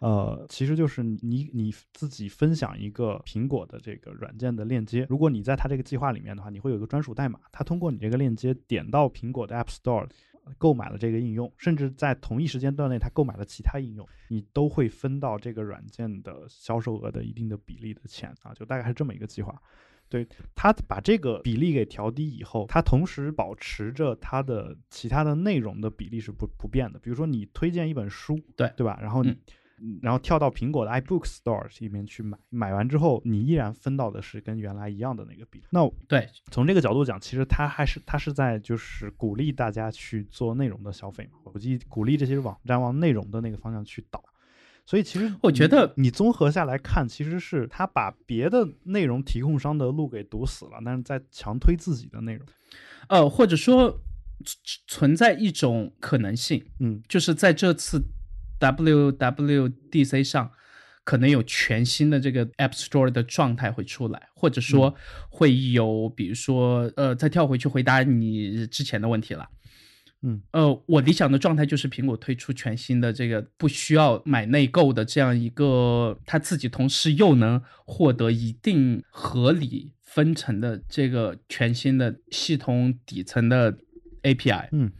[0.00, 10.06] 呃，其实就是你你自己分享一个苹果的这个软件的链接，如果你在它这个计划里面的话，你会有一个专属代码，它通过你这个链接点到苹果的 App Store，
[10.58, 19.60] 购买了这个应用，甚至在同一时间段内他购买了其他应用，你都会分到这个软件的销售额的一定的比例的钱啊，就大概是这么一个计划。
[20.10, 28.98] 对他把这个比例给调低以后，他同时保持着它的其他的内容的比例是不不变的，比如说你推荐一本书，对对吧？
[29.00, 29.34] 然后你。
[30.00, 35.62] 然后跳到苹果的 iBook Store 里面去买，买完之后你依然分到的是跟原来一样的那个比。
[35.70, 44.24] 那对，从这个角度讲，其实它还是它是在就是鼓励大家去做内容的消费嘛，估计鼓励这些网站往内容的那个方向去导。
[44.86, 52.46] 所以其实我觉得你综合下来看，其实是他把别的内容提供商的路给堵死了，但是在强推自己的内容。
[53.08, 54.00] 呃，或者说
[54.86, 58.02] 存在一种可能性，嗯，就是在这次。
[58.58, 60.50] WWDC 上
[61.04, 64.94] 可能有全新的这个 App Store 的状态会出来，或者说
[65.28, 69.48] 会有，比如说，呃，再跳回去回答你之前的问题了。
[70.22, 83.78] 嗯，呃，我理想的状态就是苹果推出全新的这个不需要买内购的这样一个，它自己同时又能获得一定合理分成的这个全新的系统底层的
[84.22, 84.70] API。
[84.72, 84.90] 嗯，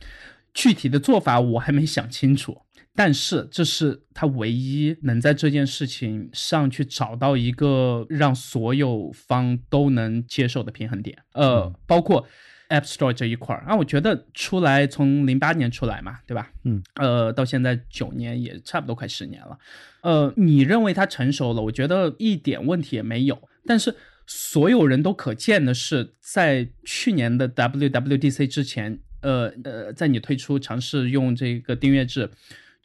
[0.53, 2.66] 具体的做法我还没想清楚。
[2.97, 12.27] 但是这是他唯一能在这件事情上去找到一个让所有方都能接受的平衡点，呃，包括
[12.71, 16.51] App Store 这一块儿啊，我觉得出来从零八年出来嘛，对吧？
[16.65, 19.59] 嗯，呃，到现在九年也差不多快十年了，
[20.01, 21.61] 呃，你认为它成熟了？
[21.61, 23.39] 我觉得一点问题也没有。
[23.67, 23.95] 但是
[24.27, 32.31] 所有人都可见的是，在去年的 WWDC 之前，呃呃，在你推出尝试用这个订阅制。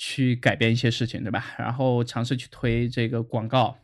[0.04, 1.54] 去改变一些事情，对吧？
[1.60, 3.78] 然后尝试去推这个广告，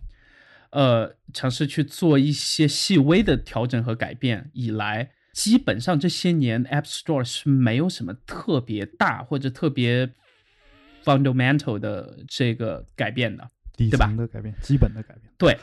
[0.71, 4.49] 呃，尝试去做一些细微的调整和改变。
[4.53, 10.09] 以来，基本上这些年 App Store 是没有什么特别大或者特别
[11.05, 14.11] fundamental 的这个改变的，对吧？
[14.17, 15.31] 的改变，基本的改变。
[15.37, 15.55] 对，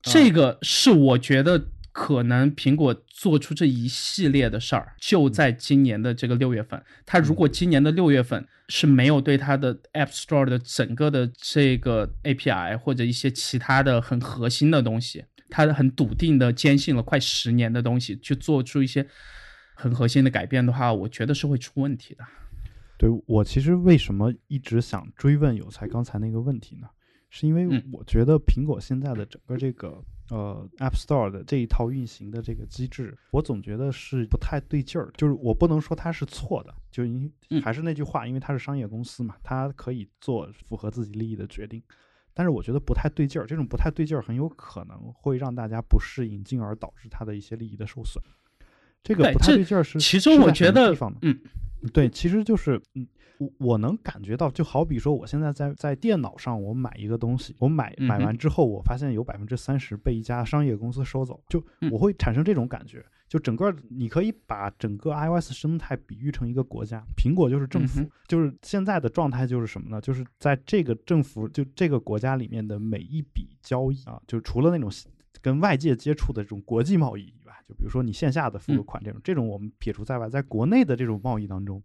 [0.00, 1.66] 这个是我觉得。
[1.92, 6.82] 可能苹果做出这一系列的事儿，就在今年的这个六月份。
[7.04, 19.06] 它如果今年的六月份是没有对它的 App Store 的整个的这个 API 或者一些其他的很核心的东西，它很笃定的坚信了快十年的东西，去做出一些
[19.74, 22.24] 很核心的改变的话，我觉得是会出问题的。
[22.98, 26.88] 对我其实为什么一直想追问有才刚才那个问题呢？
[27.34, 35.10] 是因为嗯我觉得苹果现在的整个这个呃 App Store 的这一套运行的这个机制，我总觉得是不太对劲儿。
[35.16, 41.82] 就是我不能说它是错的，就因嗯还是那句话，因为它是商业公司嘛，它可以做符合自己利益的决定。
[42.34, 48.22] 但是我觉得不太对劲儿，这种不太对劲儿很有可能会让大家不适应，进而导致它的一些利益的受损。
[49.02, 51.40] 这个不太对劲儿是，其中我觉得嗯，
[51.92, 53.06] 对，其实就是，嗯，
[53.38, 63.04] 我我能感觉到，就好比说，我现在在在电脑上，我买一个东西，我买买完之后，我发现有百分之三十被一家商业公司收走，就嗯我会产生这种感觉。
[63.28, 69.98] 就整个，你可以把整个 iOS 生态比喻成一个国家，苹果就是政府，嗯就是现在的状态就是什么呢？
[70.02, 74.90] 就是在这个政府就这个国家里面的每一笔交易啊，就除了那种
[75.40, 77.32] 跟外界接触的这种国际贸易
[77.72, 81.82] 就比如说你线下的付个嗯款这种，这种我们撇除在外，在国内的这种贸易当中，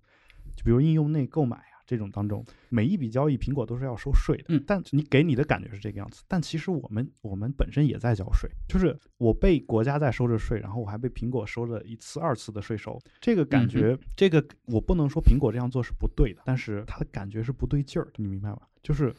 [0.55, 4.45] 就比如应用内购买啊这种当中，每一笔交易苹果都是要收税的。
[4.49, 18.59] 嗯但你给你的感觉是这个样子，但其实我们我们本身也在交税，就是我被国家在收着税，然后我还被苹果收了一次、二次的税收，这个感觉，这个我不能说苹果这样做是不对的，但是它的感觉是不对劲儿，你明白吗？
[18.83, 19.13] 就是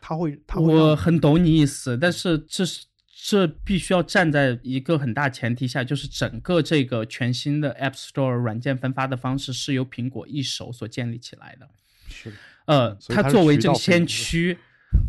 [0.00, 2.86] 他会，他会我很懂你意思，但是这是
[3.20, 11.68] 这必须要站在一个很大前提下，就是整个这个全新的 App Store 软件分发的方式是由苹果一手所建立起来的。
[12.08, 14.56] 是的呃，它作为这个先驱，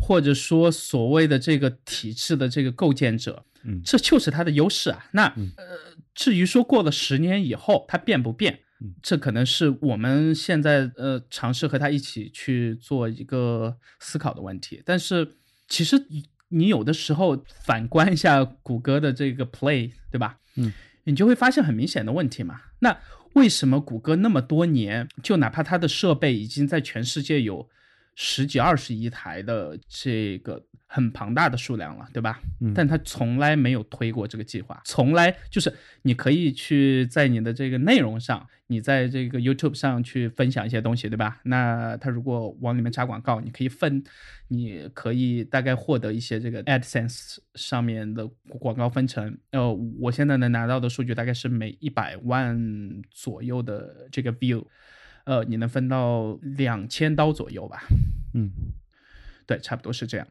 [0.00, 5.06] 或者说所谓的这个体制的这个构建者，嗯这就是它的优势啊。
[5.12, 5.64] 那、嗯呃，
[6.12, 14.82] 至于说过了十年以后它变不变，嗯这可能是我们现在呃尝试和他一起去做一个思考的问题。
[14.84, 15.36] 但是
[15.68, 15.96] 其实
[16.50, 20.38] 你你有的时候反观一下谷歌的这个 Play，对吧？
[20.56, 20.72] 嗯，
[21.04, 22.60] 你就会发现很明显的问题嘛。
[22.80, 22.96] 那
[23.32, 27.68] 为什么谷歌那么多年，就哪怕它的设备已经在全世界有
[28.14, 32.40] 十几二十亿台的这个很庞大的数量了，对吧？
[32.60, 41.40] 嗯但他从来没有推过这个计划，从来就是你可以去在你的这个内容上，你在这个 YouTube 上去分享一些东西，对吧？
[41.44, 44.02] 那他如果往里面插广告，你可以分，
[44.48, 48.26] 你可以大概获得一些这个 AdSense 上面的
[48.58, 49.38] 广告分成。
[49.52, 52.58] 呃，我现在能拿到的数据大概是每一百万
[53.10, 54.64] 左右的这个 view，
[55.24, 57.82] 呃，你能分到两千刀左右吧？
[58.34, 58.50] 嗯
[59.46, 60.26] 对，差不多是这样。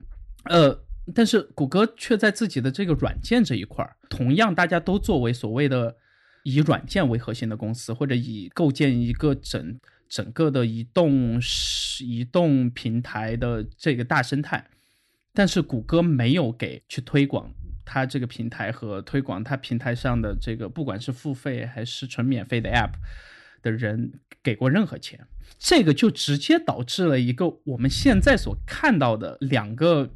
[0.45, 5.95] 呃，但是谷歌却在自己的这个软件这一块儿，同样大家都作为所谓的
[6.43, 11.39] 以软件为核心的公司，或者以构建一个整整个的移动
[11.99, 14.65] 移动平台的这个大生态，
[15.33, 17.53] 但是谷歌没有给去推广
[17.85, 22.93] 它这个平台和推广它平台上的这个不管是付费还是纯免费的 App
[23.61, 25.27] 的人给过任何钱。
[25.57, 30.09] 这个就直接导致了一个我们现在所看到的两个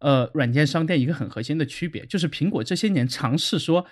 [0.00, 3.86] 呃软件商店一个很核心的区别，就是苹果这些年尝试说，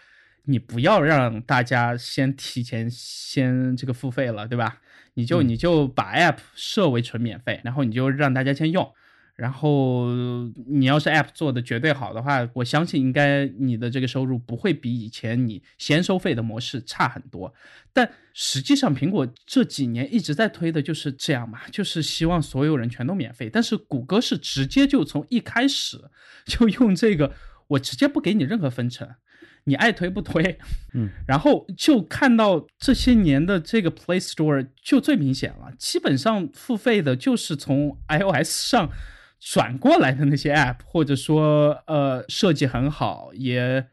[0.44, 4.80] 你不要让大家先提前先这个付费了，对吧？
[5.14, 8.92] 你就嗯你就把 App 设为纯免费，然后你就让大家先用。
[9.36, 10.14] 然后
[10.66, 17.52] 你要是 App 做的绝对好的话，我相信应该你的这个收入不会比以前你先收费的模式差很多。
[17.92, 23.50] 但实际上，苹果这几年一直在推的就是这样嘛，就是希望所有人全都免费。
[23.50, 25.98] 但是谷歌是直接就从一开始
[26.44, 27.32] 就用这个，
[27.66, 29.08] 我直接不给你任何分成，
[29.64, 30.58] 你爱推不推。
[30.92, 38.90] 嗯， 然后就看到这些年的这个 Play Store 就最明显了，基本上付费的就是从 iOS 上
[39.44, 43.86] 转过来的那些 App，或者说呃设计很好也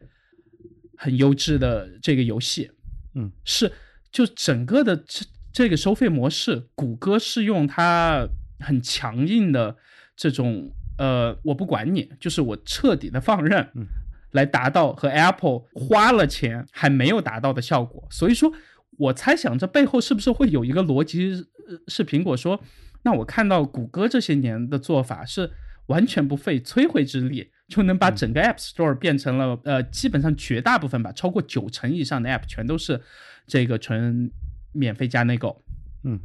[0.95, 2.71] 很优质的这个游戏。
[3.15, 3.69] 嗯，是
[4.09, 8.25] 就整个的这这个收费模式，谷歌是用它
[8.59, 9.75] 很强硬的
[10.15, 13.85] 这种呃，我不管你，就是我彻底的放任，嗯，
[14.31, 18.07] 来达到和 Apple 花了钱还没有达到的效果。
[18.09, 18.53] 所以说，
[18.97, 22.63] 我猜想这背后是不是会有一个逻辑，呃是苹果说，
[23.03, 25.51] 那我看到谷歌这些年的做法是
[25.87, 27.51] 完全不费吹灰之力。
[27.71, 33.01] 就能把整个 App Store 变成了，呃，基本上绝大部分吧，超过九成以上的 App 全都是
[33.47, 34.29] 这个纯
[34.73, 35.63] 免费加内购。
[36.03, 36.19] 嗯，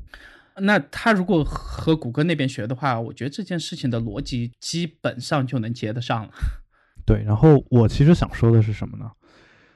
[0.60, 6.32] 那他如果和谷歌那边学的话，我觉得这件事情的逻辑基本上就能接得上了。
[7.06, 7.22] 对。
[7.22, 9.08] 然后我其实想说的是什么呢？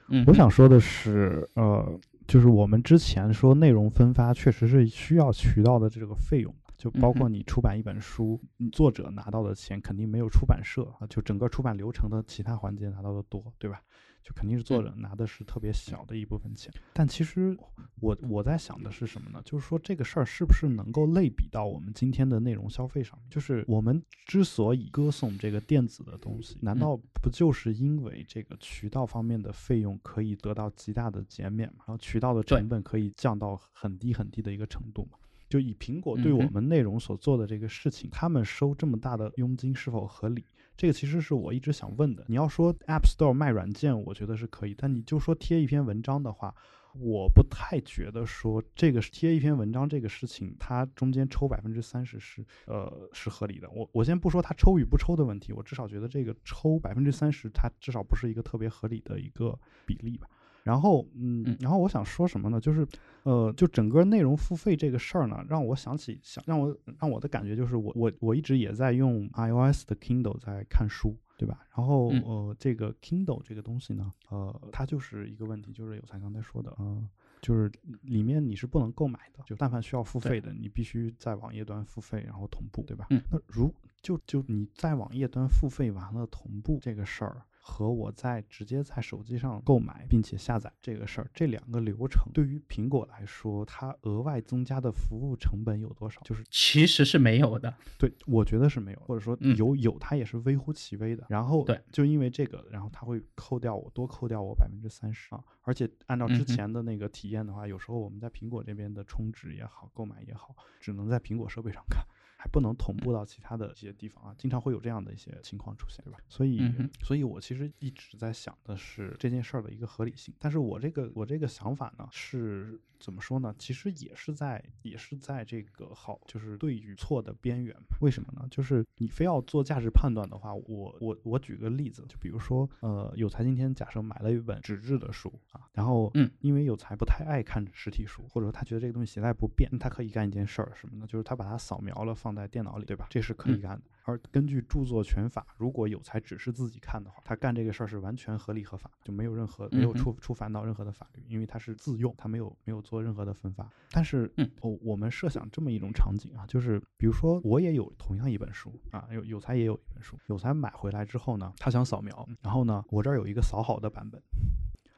[0.09, 13.83] 嗯，我想说的是，呃，就是我们之前说内容分发确实是需要渠道的这个费用，就包括你出版一本书，你作者拿到的钱肯定没有出版社啊，就整个出版流程的其他环节拿到的多，对吧？
[14.23, 16.73] 就肯定是作者拿的是特别小的一部分钱。
[16.95, 17.55] 但其实
[18.01, 19.43] 我我在想的是什么呢？
[19.45, 23.29] 就是说这个事儿是不是能够类比到我们今天的内容消费上面？
[23.29, 31.85] 就是我们之所以歌颂这个电子的东西，难道不就是因为这个渠道方面的费用可以得到极大的减免嘛？
[31.87, 35.19] 然后渠道的成本可以降到很低很低的一个程度嘛？
[35.51, 40.43] 就以苹果对我们内容所做的这个事情，他们收这么大的佣金是否合理？
[40.77, 42.25] 这个其实是我一直想问的。
[42.29, 46.55] 你要说 App Store 卖软件，我觉得是可以，但你就说贴一篇文章的话，
[46.95, 53.69] 我不太觉得说这个贴一篇文章这个事情，它中间抽百分之三十是呃是合理的。
[53.71, 60.29] 我我先不说它抽与不抽的问题，我至少觉得这个抽百分之三十，它至少不是一个特别合理的一个比例吧。
[60.63, 62.61] 然后，嗯，然后我想说什么呢？
[62.61, 62.87] 就是，
[63.23, 71.61] 呃，就整个内容付费这个事儿呢，让我想起，想让我让我的感觉就是，我我我一直也在用 iOS 的 Kindle 在看书，对吧？
[71.75, 77.09] 然后，呃，这个 Kindle 这个东西呢，呃，它就是一个问题，就是有才刚才说的，呃，
[77.41, 77.71] 就是
[78.03, 83.07] 里面你是不能购买的，就但凡需要付费的，你必须在网页端付费，然后同步，对吧？
[83.31, 87.43] 那如就就你在网页端付费完了同步这个事儿。
[87.71, 96.21] 和我在直接在手机上购买并且下载这个事儿，这两个流程对于苹果来说，它额外增加的服务成本有多少？
[96.23, 97.73] 就是其实是没有的。
[97.97, 101.25] 对，我觉得是没有，或者说有有，它也是微乎其微的。
[101.29, 105.41] 然后对，就因为这个，然后它会扣掉我多扣掉我百分之三十啊。
[105.63, 112.05] 而且按照之前的那个体验的话，有时候我们在苹果这边的充值也好，购买也好，只能在苹果设备上看。
[112.43, 116.19] 还不能同步到其他的一些地方啊，经常会有这样的一些情况出现，对吧？
[116.27, 116.73] 所以，
[117.03, 120.33] 所以我其实一直在想的是这件事儿的一个合理性。
[120.39, 123.55] 但是我这个我这个想法呢，是怎么说呢？
[123.59, 127.77] 其实也是在也是在这个好就是对与错的边缘。
[128.01, 128.49] 为什么呢？
[128.51, 141.07] 就是你非要做价值判断的话，我我我举个例子，就比如说，呃，有才今天假设买了一本纸质的书啊，然后，嗯，因为有才不太爱看实体书，或者说他觉得这个东西携带不便，他可以干一件事儿什么呢？
[141.07, 142.30] 就是他把它扫描了放。
[142.31, 143.09] 放在电脑里，对吧？
[143.11, 143.83] 这是可以干的。
[144.05, 153.69] 而根据著作权法，如果有才只是自己看的话，他干这个事儿是完全合理合法，就没有任何没有触触犯到任何的法律，因为他是自用，他没有没有做任何的分发。
[153.91, 164.23] 但是，哦，我们设想这么一种场景啊，就是比如说我也有同样一本书啊，有有才也有一本书，有才买回来之后呢，他想扫描，然后呢，我这儿有一个扫好的版本。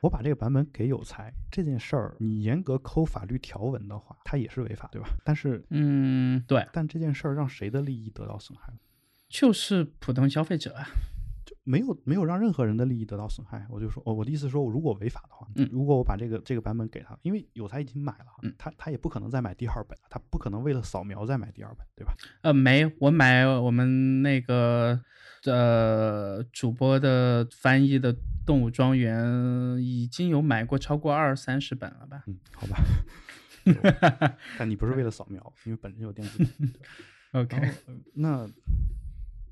[0.03, 5.09] 我把这个版本给有才这件事儿，你严格抠法律条文的话，它也是违法，对吧？
[5.25, 6.67] 但是，嗯，对。
[6.73, 8.73] 但这件事儿让谁的利益得到损害？
[9.29, 10.85] 就是普通消费者啊，
[11.47, 13.65] 就没有没有让任何人的利益得到损害。
[13.71, 22.13] 我就说，哦，我的意思说，如果违法的话，嗯，如果我把这个这个版本给他，因为有才已经买了，嗯，他他也不可能再买第二本，他不可能为了扫描再买第二本，对吧？
[22.43, 25.01] 呃，没，我买我们那个
[25.45, 28.17] 呃主播的翻译的。
[28.45, 32.25] 动物庄园已经有买过超过二三十本了吧？
[32.27, 32.77] 嗯，好吧。
[34.59, 36.49] 但你不是为了扫描，因为本身有电子版。
[37.45, 37.71] OK，
[38.15, 38.45] 那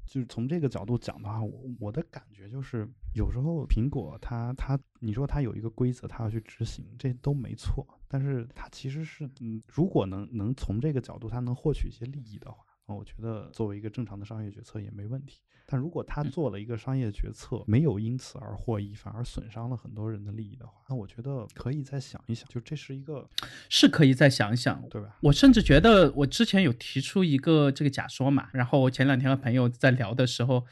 [0.05, 2.85] 就是从这个角度讲的话，我我的感觉就是，
[3.15, 7.87] 有时候苹果它它，你说它有一个规则，它要去执行，这都没错。
[8.09, 12.65] 但是它其实是，嗯，如果能能从这个角度，它能获取一些利益的话。
[12.95, 23.29] 我觉得作为一个正常的商业决策也没问题，但如果他做了一个商业决策，没有因此而获益，反而损伤了很多人的利益的话，那我觉得可以再想一想，就这是一个
[23.69, 25.17] 是可以再想一想，对吧？
[25.23, 30.65] 我甚至觉得，我之前有提出一个这个假说嘛，然后前两天和朋友在聊的时候，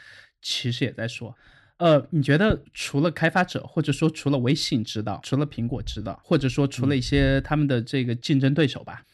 [0.42, 1.36] 其实也在说，
[1.76, 9.04] 呃，你觉得除了开发者，或者说除了微信知道，除了苹果知道，或者说除了一些他们的这个竞争对手吧？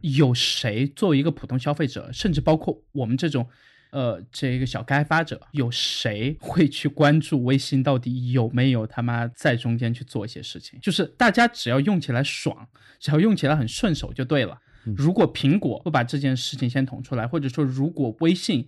[0.00, 3.46] 有谁作为一个普通消费者，甚至包括我们这种，
[3.90, 10.78] 呃，这个小开发者，有谁会去关注微信到底有没有他妈在中间去做一些事情？
[10.80, 12.66] 就是大家只要用起来爽，
[12.98, 14.58] 只要用起来很顺手就对了。
[14.96, 18.66] 如果苹果不把这件事情先捅出来，或者说如果微信，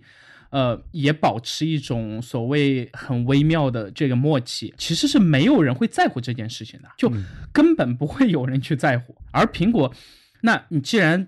[0.49, 7.11] 呃，也保持一种所谓很微妙的这个默契，其实是没有人会在乎这件事情的，就
[7.51, 9.93] 根本不会有人去在乎，而苹果。
[10.41, 11.27] 那你既然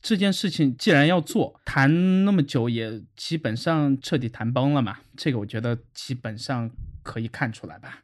[0.00, 4.98] 这件事情既然要做，谈那么久也基本上彻底谈崩了嘛？
[5.16, 6.70] 这个我觉得基本上
[7.02, 8.00] 可以看出来吧。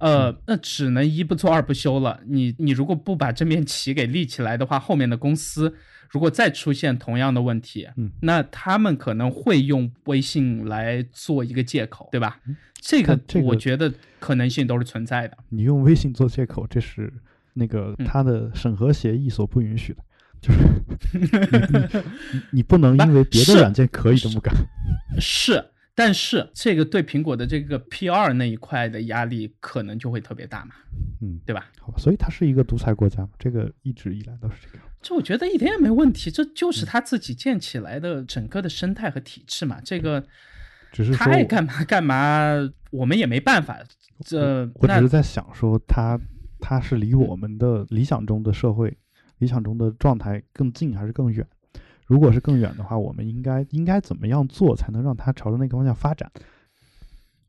[0.00, 2.20] 呃，那只能一不做二不休了。
[2.26, 5.74] 你你如果不把这面旗给立起来的话，后面的公司
[6.08, 12.40] 如果再出现同样的问题，嗯，那他们可能会用微信来做一个借口，对吧？
[12.80, 15.36] 这个我觉得可能性都是存在的。
[15.48, 17.12] 你用微信做借口，这是。
[17.58, 20.02] 那个他的审核协议所不允许的，
[20.40, 22.04] 就是
[22.52, 24.54] 你 不能因为别的软件可以这么干。
[25.20, 30.74] 是，但是这个对苹果的这个 P 二那一块的压力可能就会特别大嘛，
[31.20, 31.66] 嗯，对吧？
[31.80, 34.84] 好吧，所以它是一个独裁国家嘛，这个一直以来都是这个。
[35.00, 39.80] 这我觉得一点也没问题，这就是他自己建起来的整个的生态和体制嘛。
[39.84, 40.24] 这个
[40.92, 42.52] 只是他爱干嘛干嘛，
[42.90, 43.78] 我们也没办法。
[44.24, 46.18] 这那我只是在想说，它
[46.60, 48.96] 它是离我们的理想中的社会、
[49.38, 51.46] 理想中的状态更近还是更远？
[52.06, 56.30] 如果是更远的话，我们应该应该怎么样做才能让它朝着那个方向发展？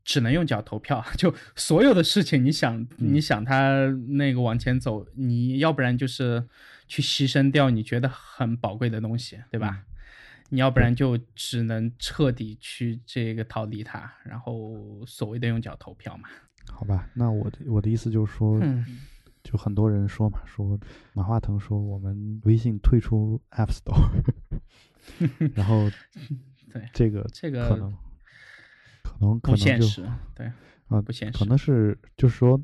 [0.02, 6.46] 只能用脚投票， 就所有的事情，你想你想它那个往前走，你要不然就是
[6.88, 9.84] 去牺牲掉你觉得很宝贵的东西，对吧？
[10.48, 16.28] 你要不然就只能彻底去这个逃离它，然后所谓的用脚投票嘛。
[16.72, 18.84] 好吧，那我的我的意思就是说，嗯
[19.42, 20.78] 就很多人说嘛，说
[21.14, 24.10] 马化腾说我们微信退出 App Store，
[25.54, 25.88] 然后
[26.72, 27.96] 对这个这个可能
[29.02, 30.46] 可能可能就不现实，对，
[30.88, 32.60] 啊不现实可能是就是说，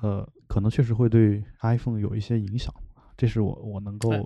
[0.00, 2.74] 呃，可能确实会对 iPhone 有一些影响，
[3.16, 4.22] 这是我我能够、哎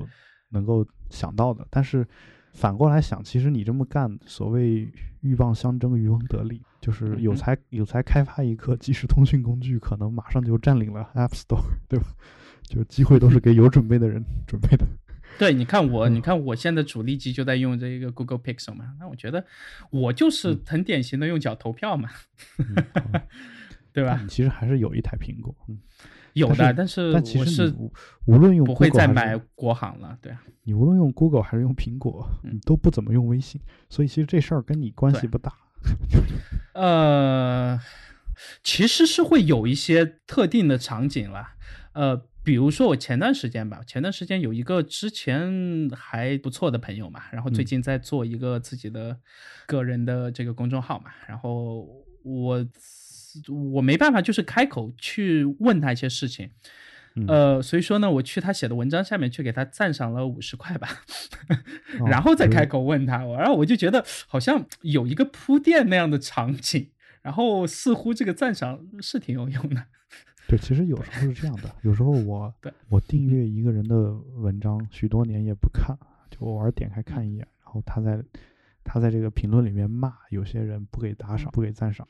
[0.54, 1.66] 能够想到的。
[1.70, 2.06] 但是
[2.52, 4.86] 反过来想，其实你这么干，所谓
[5.22, 12.04] 鹬蚌相争，渔翁得利，就是有才有才开发一个 即时通讯工具，可能马上就占领了 App Store， 对吧？
[12.64, 14.84] 就是机会都是给有准备的人 准备的。
[15.38, 19.44] 对，你看我，嗯你看我现在主力机就在用这个 Google Pixel 嘛，那我觉得
[19.90, 22.10] 我就是很典型的用脚投票嘛，
[22.58, 23.22] 嗯好吧
[23.92, 24.18] 对吧？
[24.20, 25.78] 你其实还是有一台苹果，嗯，
[26.34, 27.92] 有的，但但是但其实是无
[28.26, 30.42] 无论用不会再买国行了，对啊。
[30.64, 35.52] 你无论用 Google 还是用苹果，嗯你都不怎么用微信，所以其实这事儿跟你关系不大。
[36.74, 37.80] 呃，
[38.62, 41.56] 其实是会有一些特定的场景啦，
[41.92, 47.66] 呃，比如说我前段时间吧，前段时间有一个之前还不错的朋友嘛，然后最嗯。
[47.66, 49.18] 近在做一个自己的
[49.66, 51.86] 个人的这个公众号嘛，然后
[52.24, 52.66] 我
[53.72, 56.50] 我没办法就是开口去问他一些事情，嗯
[57.28, 60.88] 呃，所以说呢，我去他写的文章下面去给他赞赏了五十块吧，
[62.00, 66.90] 哦然后再开口问他，然后我就觉得好像有一个铺垫那样的场景，
[67.20, 69.84] 然后似乎这个赞赏是挺有用的。
[70.48, 75.96] 对，其实有时候是这样的， 有时候我对我订阅一个人的文章许多年也不看，
[76.30, 78.22] 就偶尔点开嗯看一眼，然后他在
[78.84, 82.06] 他在这个评论里面骂有些人不给打赏、不给赞赏。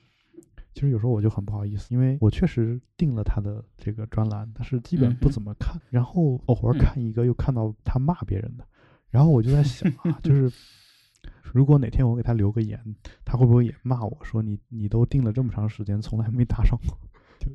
[0.74, 8.66] 其实有时候我就很不好意思，因为我确实订了他的这个专栏，但是基本不怎么看，然后偶尔嗯看一个又看到他骂别人的，
[9.10, 10.50] 然后我就在想啊，就是
[11.52, 12.80] 如果哪天我给他留个言，
[13.24, 16.98] 他会不会也骂我说你你都订了这么长时间，从来没打赏过？
[17.38, 17.50] 就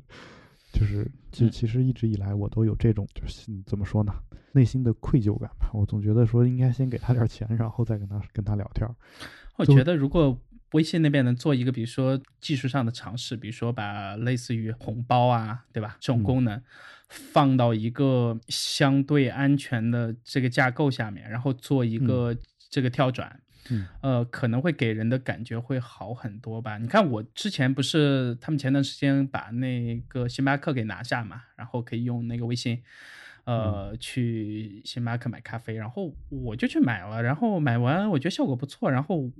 [0.80, 4.12] 就是其嗯其实一直以来我都有这种就是嗯怎么说呢，
[4.52, 5.70] 内心的愧疚感吧。
[5.74, 8.88] 我总觉得说应该先给他点钱，然后再跟他跟他聊天
[9.56, 10.38] 我觉得如果
[10.72, 16.24] 微信那边能做一个，比如说技术上的尝试，比如说把类似于红包啊，对吧，这种嗯。
[16.24, 16.62] 功能
[17.08, 22.36] 放到一个相对安全的这个架构下面，然后做一个
[22.68, 23.40] 这个跳转，
[23.70, 23.86] 嗯。
[24.02, 26.76] 呃，可能会给人的感觉会好很多吧。
[26.76, 32.82] 你看我之前不是他们前段时间把那个星巴克给拿下嘛，然后可以用那个微信，
[33.44, 39.30] 呃，去星巴克买咖啡，然后我就去买了，然后买完我觉得效果不错，然后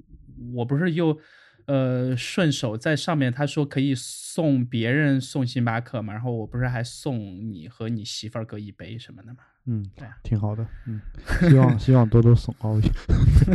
[0.55, 1.18] 我不是又。
[1.66, 7.18] 呃，顺手在上面他说可以送别人送星巴克嘛，然后我不是还送
[7.53, 9.41] 你和你媳妇儿各一杯什么的嘛？
[9.66, 10.66] 嗯，对啊挺好的。
[10.86, 10.99] 嗯，
[11.47, 12.91] 希望希望多多送奥运。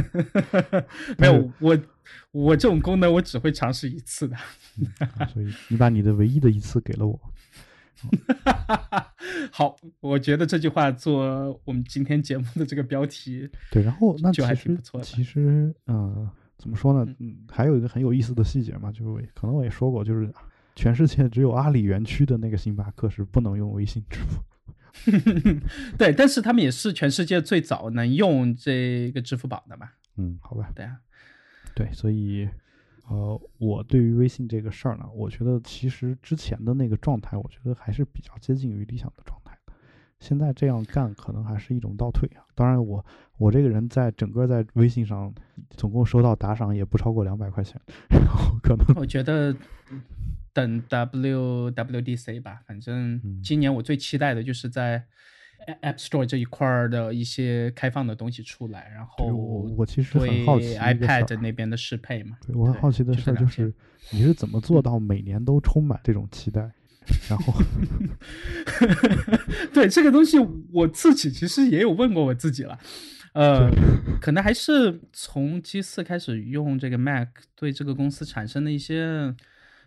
[1.18, 1.76] 没有，我
[2.30, 4.36] 我这种功能我只会尝试一次的。
[4.36, 7.20] 啊所以你把你的唯一的一次给了我。
[9.52, 16.30] 好，我觉得这句话做我们今天节目的这个标题，对，然后那就还其实挺不错的其实呃，
[16.64, 17.14] 怎么说呢？
[17.20, 20.34] 嗯，还有一个很有意思的细节嘛，就是可能我也说过，就是
[20.78, 24.42] 全世界只有阿里园区的那个星巴克是不能用微信支付。
[26.00, 29.90] 对，但是他们也是全世界最早能用这个支付宝的嘛？
[30.16, 30.72] 嗯，好吧。
[30.74, 30.98] 对啊，
[31.76, 32.48] 对，所以，
[33.10, 39.43] 呃，我对于微信这个事儿呢，我觉得其实之前的那个状态，我觉得还是比较接近于理想的状态的。
[40.24, 42.42] 现在这样干可能还是一种倒退啊。
[42.56, 43.06] 当然我，
[43.38, 45.34] 我这个人在整个在微信上
[45.72, 49.54] 总共收到打赏也不超过两百块钱，然后可能我觉得
[50.54, 55.04] 等 WWDC 吧，反正嗯今年我最期待的就是在
[55.82, 62.38] App Store 这一块儿的一些开放的东西出来，然后我我其实很好奇 iPad 那边的适配嘛。
[62.46, 63.74] 对我很好奇的就事就是，
[64.12, 66.72] 你是怎么做到每年都充满这种期待？
[67.30, 67.54] 然后，
[69.74, 70.38] 对这个东西，
[70.72, 72.78] 我自己其实也有问过我自己了。
[73.34, 73.70] 呃，
[74.22, 79.36] 可能还是从 G 四开始用这个 Mac，对这个公司产生了一些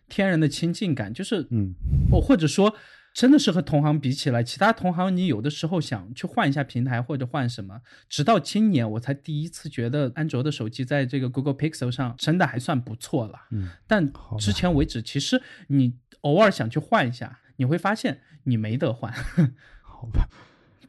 [0.08, 1.74] 天然的亲近感，就是，嗯，
[2.10, 2.74] 或或者说。
[3.16, 13.38] 真的是和同行比起来，其他同行你有的时候想去换一下平台或者换什么，直到今年我才第一次觉得安卓的手机在这个 Google Pixel 上真的还算不错了。
[13.52, 19.10] 嗯，但好之前为止，其实你偶尔想去换一下，你会发现你没得换。
[19.80, 20.28] 好吧，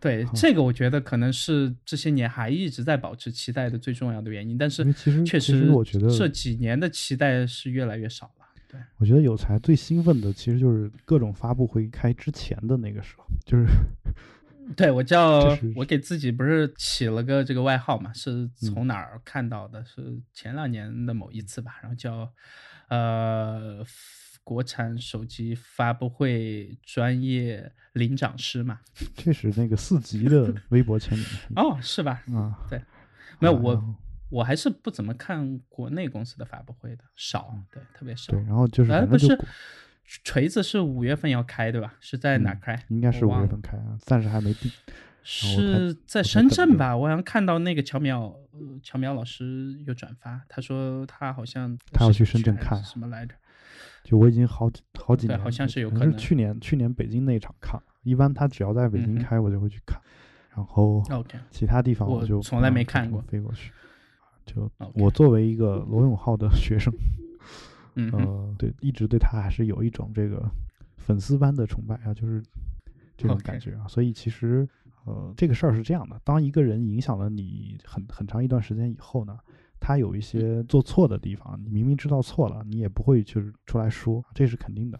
[0.01, 4.57] 对，这个我觉得可能是这些年还一直在保持期待的最重要的原因。
[4.57, 8.36] 但是其实确实实，我觉得这几年的期待是越来越少了。
[8.67, 13.65] 对，我觉得有才最兴奋的其实就是各种发布会开之前的那个时候，就是
[14.75, 19.83] 对我叫 我给自己不是起了个这个外号嘛，是嗯从哪儿看到的？
[19.85, 22.29] 是前两年的某一次吧，然后叫
[22.89, 23.85] 呃
[24.43, 28.79] 国产手机发布会专业领奖师嘛。
[29.15, 32.23] 这是那个四级的微博签名 哦，是吧？
[32.33, 32.81] 啊，对，
[33.39, 33.95] 没有我
[34.29, 38.43] 我还是不怎么看国内公司的发布会的，少，对，特别少对，。
[38.43, 39.37] 然后就是哎，不，是
[40.23, 41.95] 锤子是五月份要开对吧？
[41.99, 42.85] 是在哪嗯开？
[42.89, 44.71] 应该是五月份开啊，暂时还没定。
[45.29, 46.95] 是在深圳吧？
[46.95, 53.35] 我好像看到那个乔淼，呃，乔淼老师有转发，他说他好像他要去深圳看什么来着？
[54.05, 59.99] 就我已经好几好几年，对好像是有可可能去年去年北京那场看，一般他只要在北京开，我就会去看，
[60.55, 61.03] 然后
[61.51, 63.73] 其他地方我就从来没看过飞过去。
[64.47, 66.91] 就我作为一个罗永浩的 学生，
[67.93, 70.49] 嗯，呃，对，一直对他还是有一种这个
[70.95, 72.41] 粉丝般的崇拜啊，就是
[73.15, 73.87] 这种感觉啊。
[73.87, 74.67] 所以其实，
[75.05, 79.37] 呃，这个事儿是这样的：当一个人影响了你很很长一段时间以后呢，
[79.79, 84.99] 他有一些做错的地方，你明明知道错了，你也不会就是出来说，这是肯定的。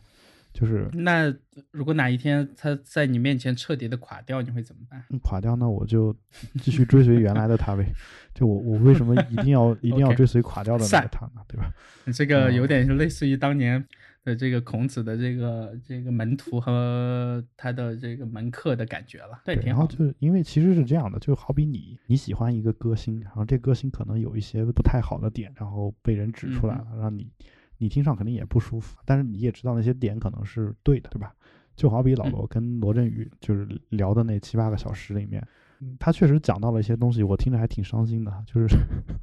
[0.58, 1.32] 就是那
[1.70, 5.03] 如果哪一天他在你面前彻底的垮掉，你会怎么办？
[5.12, 6.16] 嗯垮掉，那我就
[6.64, 7.86] 继续追随原来的他呗。
[8.34, 11.41] 就我我为什么一定要一定要 追随垮掉的那个他呢？
[11.47, 11.72] 对吧？
[12.05, 13.86] 你这个哦有点是类似于当年
[14.24, 19.39] 的这个孔子的这个这个门徒和他的这个门客的感觉了。
[19.45, 19.95] 对，挺然后好的。
[19.95, 27.30] 就因为其实是这样的，就好比你你喜欢一个歌星，然后这歌星可能有一些不太好的点，然后被人指出来嗯了，让你
[27.78, 31.34] 你听上肯定也不舒服，但是你也知道那些点可能是对的，对吧？
[31.75, 35.45] 就好比老嗯罗跟罗振宇就是聊的那七八个小时里面，
[35.80, 38.75] 嗯他确实讲到了一些东西，我听着还挺伤心的，就是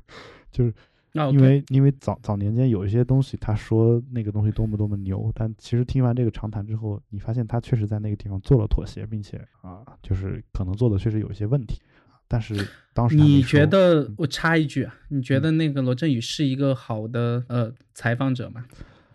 [0.52, 0.72] 就是
[1.12, 11.80] 那因为因为早早年间有一些东西，他说那个东西多么多么牛，但其实听完这个长谈之后，你发现他确实在那个地方做了妥协，并且啊，就是可能做的确实有一些问题，
[12.26, 12.54] 但是
[12.92, 18.64] 当时你觉得嗯我插一句啊，你觉得那个罗振宇是一个好的呃采访者吗？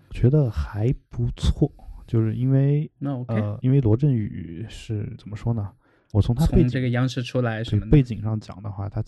[0.09, 1.71] 我觉得还不错，
[2.07, 5.69] 就是因为那 OK，、呃，因为罗振宇是怎么说呢？
[6.11, 9.01] 我从他背从景这个央视出来什么，背景上讲的话，他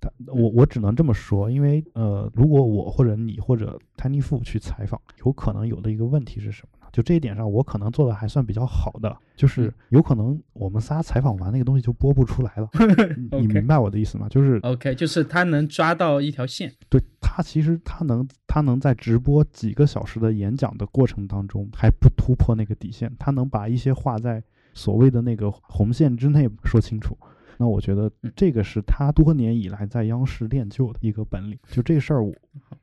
[0.00, 6.75] 他我我只能这么说，因为呃，如果我或者你或者 Tiny Fu 去采访，有可能有的一个问题是什么呢？
[6.96, 12.66] 就这一点上，我可能做的还算比较好的，就是嗯有可能我们仨采访完那个东西就播不出来了，
[13.30, 14.26] 你你明白我的意思吗？
[14.30, 16.72] 就是 OK，就是他能抓到一条线。
[16.88, 24.42] 对他其实他能他能在直播几个小时的演讲的过程当中还不突破那个底线，他能把一些话在
[24.72, 27.14] 所谓的那个红线之内说清楚。
[27.58, 31.58] 那我觉得嗯这个是他多年以来在央视练就的一个本领。
[31.70, 32.32] 就这事儿，我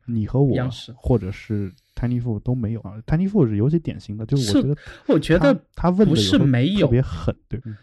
[0.05, 0.55] 你和我
[0.95, 1.71] 或者是
[2.03, 3.01] Tiny Fu 都没有啊。
[3.05, 4.77] Tiny Fu 是尤其典型的，就是是我觉得
[5.07, 7.75] 我觉得他问的不是没有特别狠，对，嗯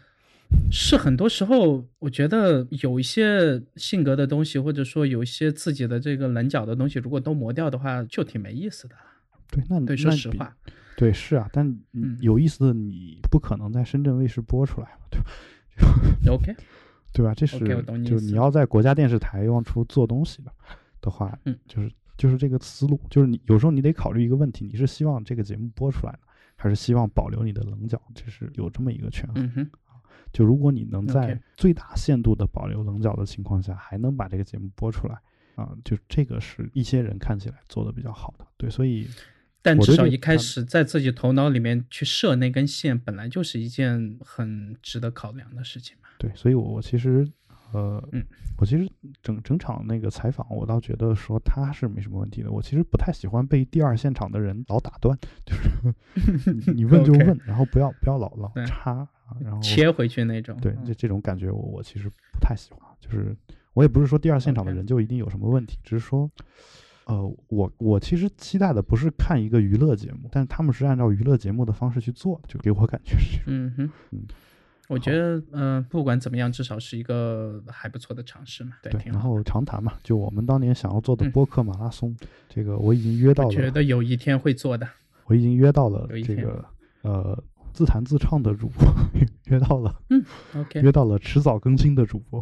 [0.69, 8.95] 是很多时候，我觉得有一些性格的东西，或者说有一些自己的这个棱角的东西，如果都磨掉的话，就挺没意思的。
[9.49, 10.53] 对，那对，说实话，
[10.97, 15.25] 对是啊，但嗯有意思的你不可能在深圳卫视播出来嘛，对吧
[16.33, 16.53] ？OK，
[17.13, 17.33] 对吧？
[17.33, 17.57] 这是
[18.05, 20.51] 就你要在国家电视台往出做东西的
[20.99, 21.89] 的话，嗯就是
[22.21, 26.19] 就是这个思路，就是你有时候你得考虑一个问题，你是希望这个节目播出来呢，
[26.55, 27.99] 还是希望保留你的棱角？
[28.13, 29.43] 这是有这么一个权衡。
[29.43, 29.71] 嗯哼，
[30.31, 35.19] 就如果你能在最大限度的保留棱角的情况下，还能把这个节目播出来
[35.55, 38.45] 啊，就这个是一些人看起来做的比较好的。
[38.55, 39.07] 对，所以
[39.63, 46.09] 但至少一开始在自己头脑里面去设那根线，本来就是一件很值得考量的事情嘛。
[46.19, 47.27] 对，所以我我其实
[47.73, 48.23] 呃，嗯
[48.57, 48.89] 我其实
[49.21, 52.51] 整整场那个采访，我倒觉得说他是没什么问题的。
[52.51, 59.07] 我其实不太喜欢被第二现场的人老打断，就是你 你问就 问，然后不要不要老老插，啊
[59.39, 60.57] 然后切回去那种。
[60.61, 62.81] 对嗯这这种感觉我我其实不太喜欢。
[62.99, 63.35] 就是
[63.73, 66.29] 我也不是说第二现场的人就一定有什么问题，只是说。
[67.05, 73.45] 呃，我我其实期待的不是看一个娱乐节目，但是他们是按照娱乐节目的方式去做的，就给我感觉是这种。
[73.47, 74.23] 嗯哼嗯
[74.91, 82.15] 我觉得，嗯、不管怎么样，至少是一个还不错的尝试嘛，对，对，然后长谈嘛，就我们当年想要做的嗯播客马拉松，
[82.49, 84.87] 这个我已经约到我觉，得有一天会做的。
[85.25, 86.65] 我已经约到了这个
[87.03, 88.85] 呃自弹自唱的主播，
[89.47, 90.21] 约到了嗯
[90.57, 92.41] OK，约到了迟早更新的主播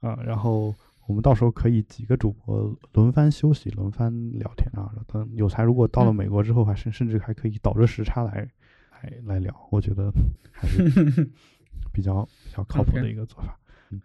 [0.00, 0.72] 啊、然后
[1.08, 4.92] 我们到时候可以几个主播轮番休息，轮番聊天啊。
[5.08, 8.48] 等有才如果到了嗯美国之后，还甚甚至还可以倒着时差来
[9.02, 10.12] 来来聊，我觉得
[10.52, 11.28] 还是
[11.96, 13.58] 比较比较靠谱的一个做法。
[13.90, 13.98] 嗯，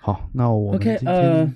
[0.00, 0.76] 好，那我
[1.06, 1.50] 呃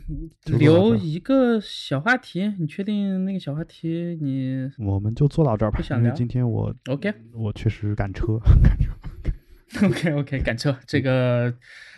[0.46, 7.12] 留一个小话题，你确定那个小话题你我们就做到这儿吧因为今天我 OK？
[7.34, 9.86] 我确实赶车， 赶车。
[9.86, 11.54] OK OK，赶车这个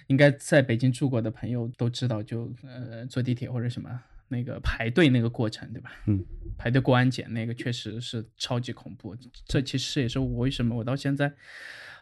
[0.09, 3.88] 应该在北京住过的朋友都知道，就呃坐地铁或者什么
[4.26, 5.92] 那个排队那个过程，对吧？
[6.07, 6.24] 嗯，
[6.59, 9.16] 排队过安检那个确实是超级恐怖。
[9.44, 11.32] 这其实也是我为什么我到现在。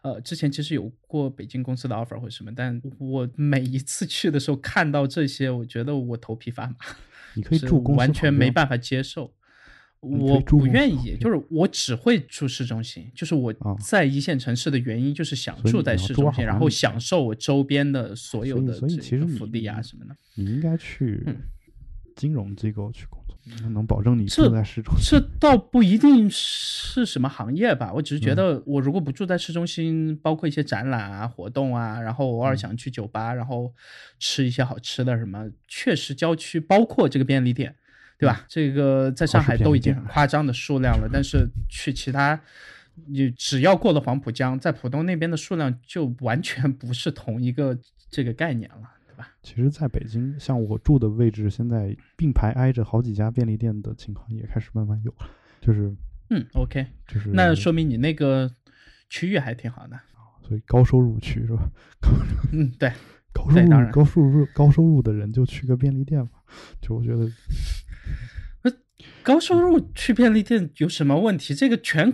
[0.04, 6.76] 呃，之前其实有过北京公司的 offer 或者什么，但我每一次去的时候看到这些，我觉得我头皮发麻，
[7.34, 9.32] 你可以是住公司完全没办法接受。
[10.00, 20.14] 我不愿意，就是我只会住市中心，就是我啊在一线城市的原因，就是想住在市中心，然后享受我周边的所有的所以其实你这个福利啊什么的。
[20.34, 21.34] 你应该去嗯
[22.14, 23.23] 金融机构去工
[23.72, 25.18] 能保证你住在市中心。
[25.18, 33.72] 这倒不一定是什么行业吧，我只是觉嗯得我如果不住在市中心，包括一些展览啊、活动啊，然后偶尔嗯想去酒吧，然后
[34.18, 37.74] 吃一些好吃的什么，确实郊区包括这个便利店，
[38.18, 38.44] 对吧？
[38.48, 42.40] 这个在上海都已经很夸张的数量了，但是去其他。
[43.08, 47.76] 你只要过了黄浦江，在浦东那边的数量就完全不是同一个
[48.08, 48.88] 这个概念了？
[49.44, 55.30] 其实，在北京，像我住的位置，现在并排挨着好几家便利店的情况也开始慢慢有了，
[55.60, 55.94] 就是
[56.30, 58.50] 嗯，OK，就是那说明你那个
[59.10, 60.00] 区域还挺好的。
[60.42, 61.70] 所以高收入区是吧？
[62.00, 62.10] 高
[62.52, 62.90] 嗯，对，
[63.32, 66.38] 高收入高收入高收入的人就去个便利店吧，
[66.80, 67.30] 就我觉得
[69.22, 71.54] 高收入去便利店有什么问题？
[71.54, 72.12] 这个全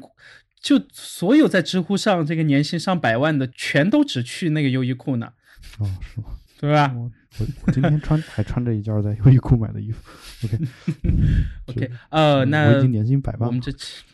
[0.61, 5.33] 就所有在知乎上这个年薪上百万的，全都只去那个优衣库呢，
[5.79, 6.27] 哦是吗？
[6.61, 10.03] 对吧我我我今天穿还穿着一件在优衣库买的衣服
[11.69, 14.05] ，OK？OK， 是呃，我那已经年薪百万了我们这期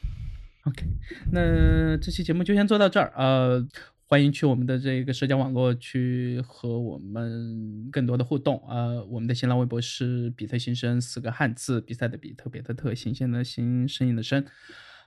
[0.64, 0.84] OK，
[1.32, 3.12] 那这期节目就先做到这儿。
[3.16, 3.66] 呃，
[4.08, 8.62] 欢迎去我们的这个社交网络去和我们更多的互动。
[8.68, 14.44] 呃，我们的新浪微博是比特新生四个汉字，比赛的比，特别的特，新鲜的新，声音的声。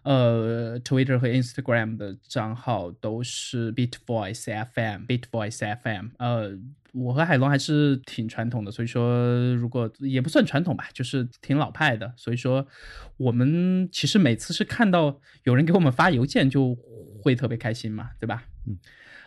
[0.03, 6.07] 呃，Twitter 和 Instagram 的账号都是 Beat Voice FM，Beat Voice FM。
[6.17, 6.57] 呃，
[6.93, 12.13] 我和海龙还是挺传统的，所以说如果也不算传统吧，就是挺老派的。
[12.17, 12.67] 所以说，
[13.17, 16.75] 我们其实每次是看到有人给我们发邮件，就
[17.21, 18.45] 会特别开心嘛，对吧？
[18.67, 18.77] 嗯。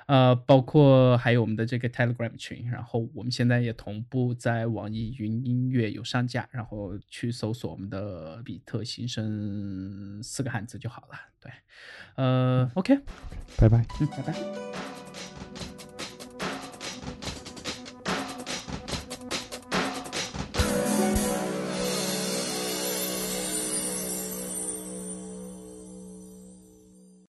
[0.07, 11.19] 呃，包括还有我们的这个 Telegram 群，然后我们现在也同步在网易云音乐有上架，然后去搜索我们的比特新生四个汉字就好了。
[11.41, 11.53] 对，
[12.17, 12.99] 呃，OK，
[13.57, 13.87] 拜拜。
[14.01, 14.92] 嗯，拜拜。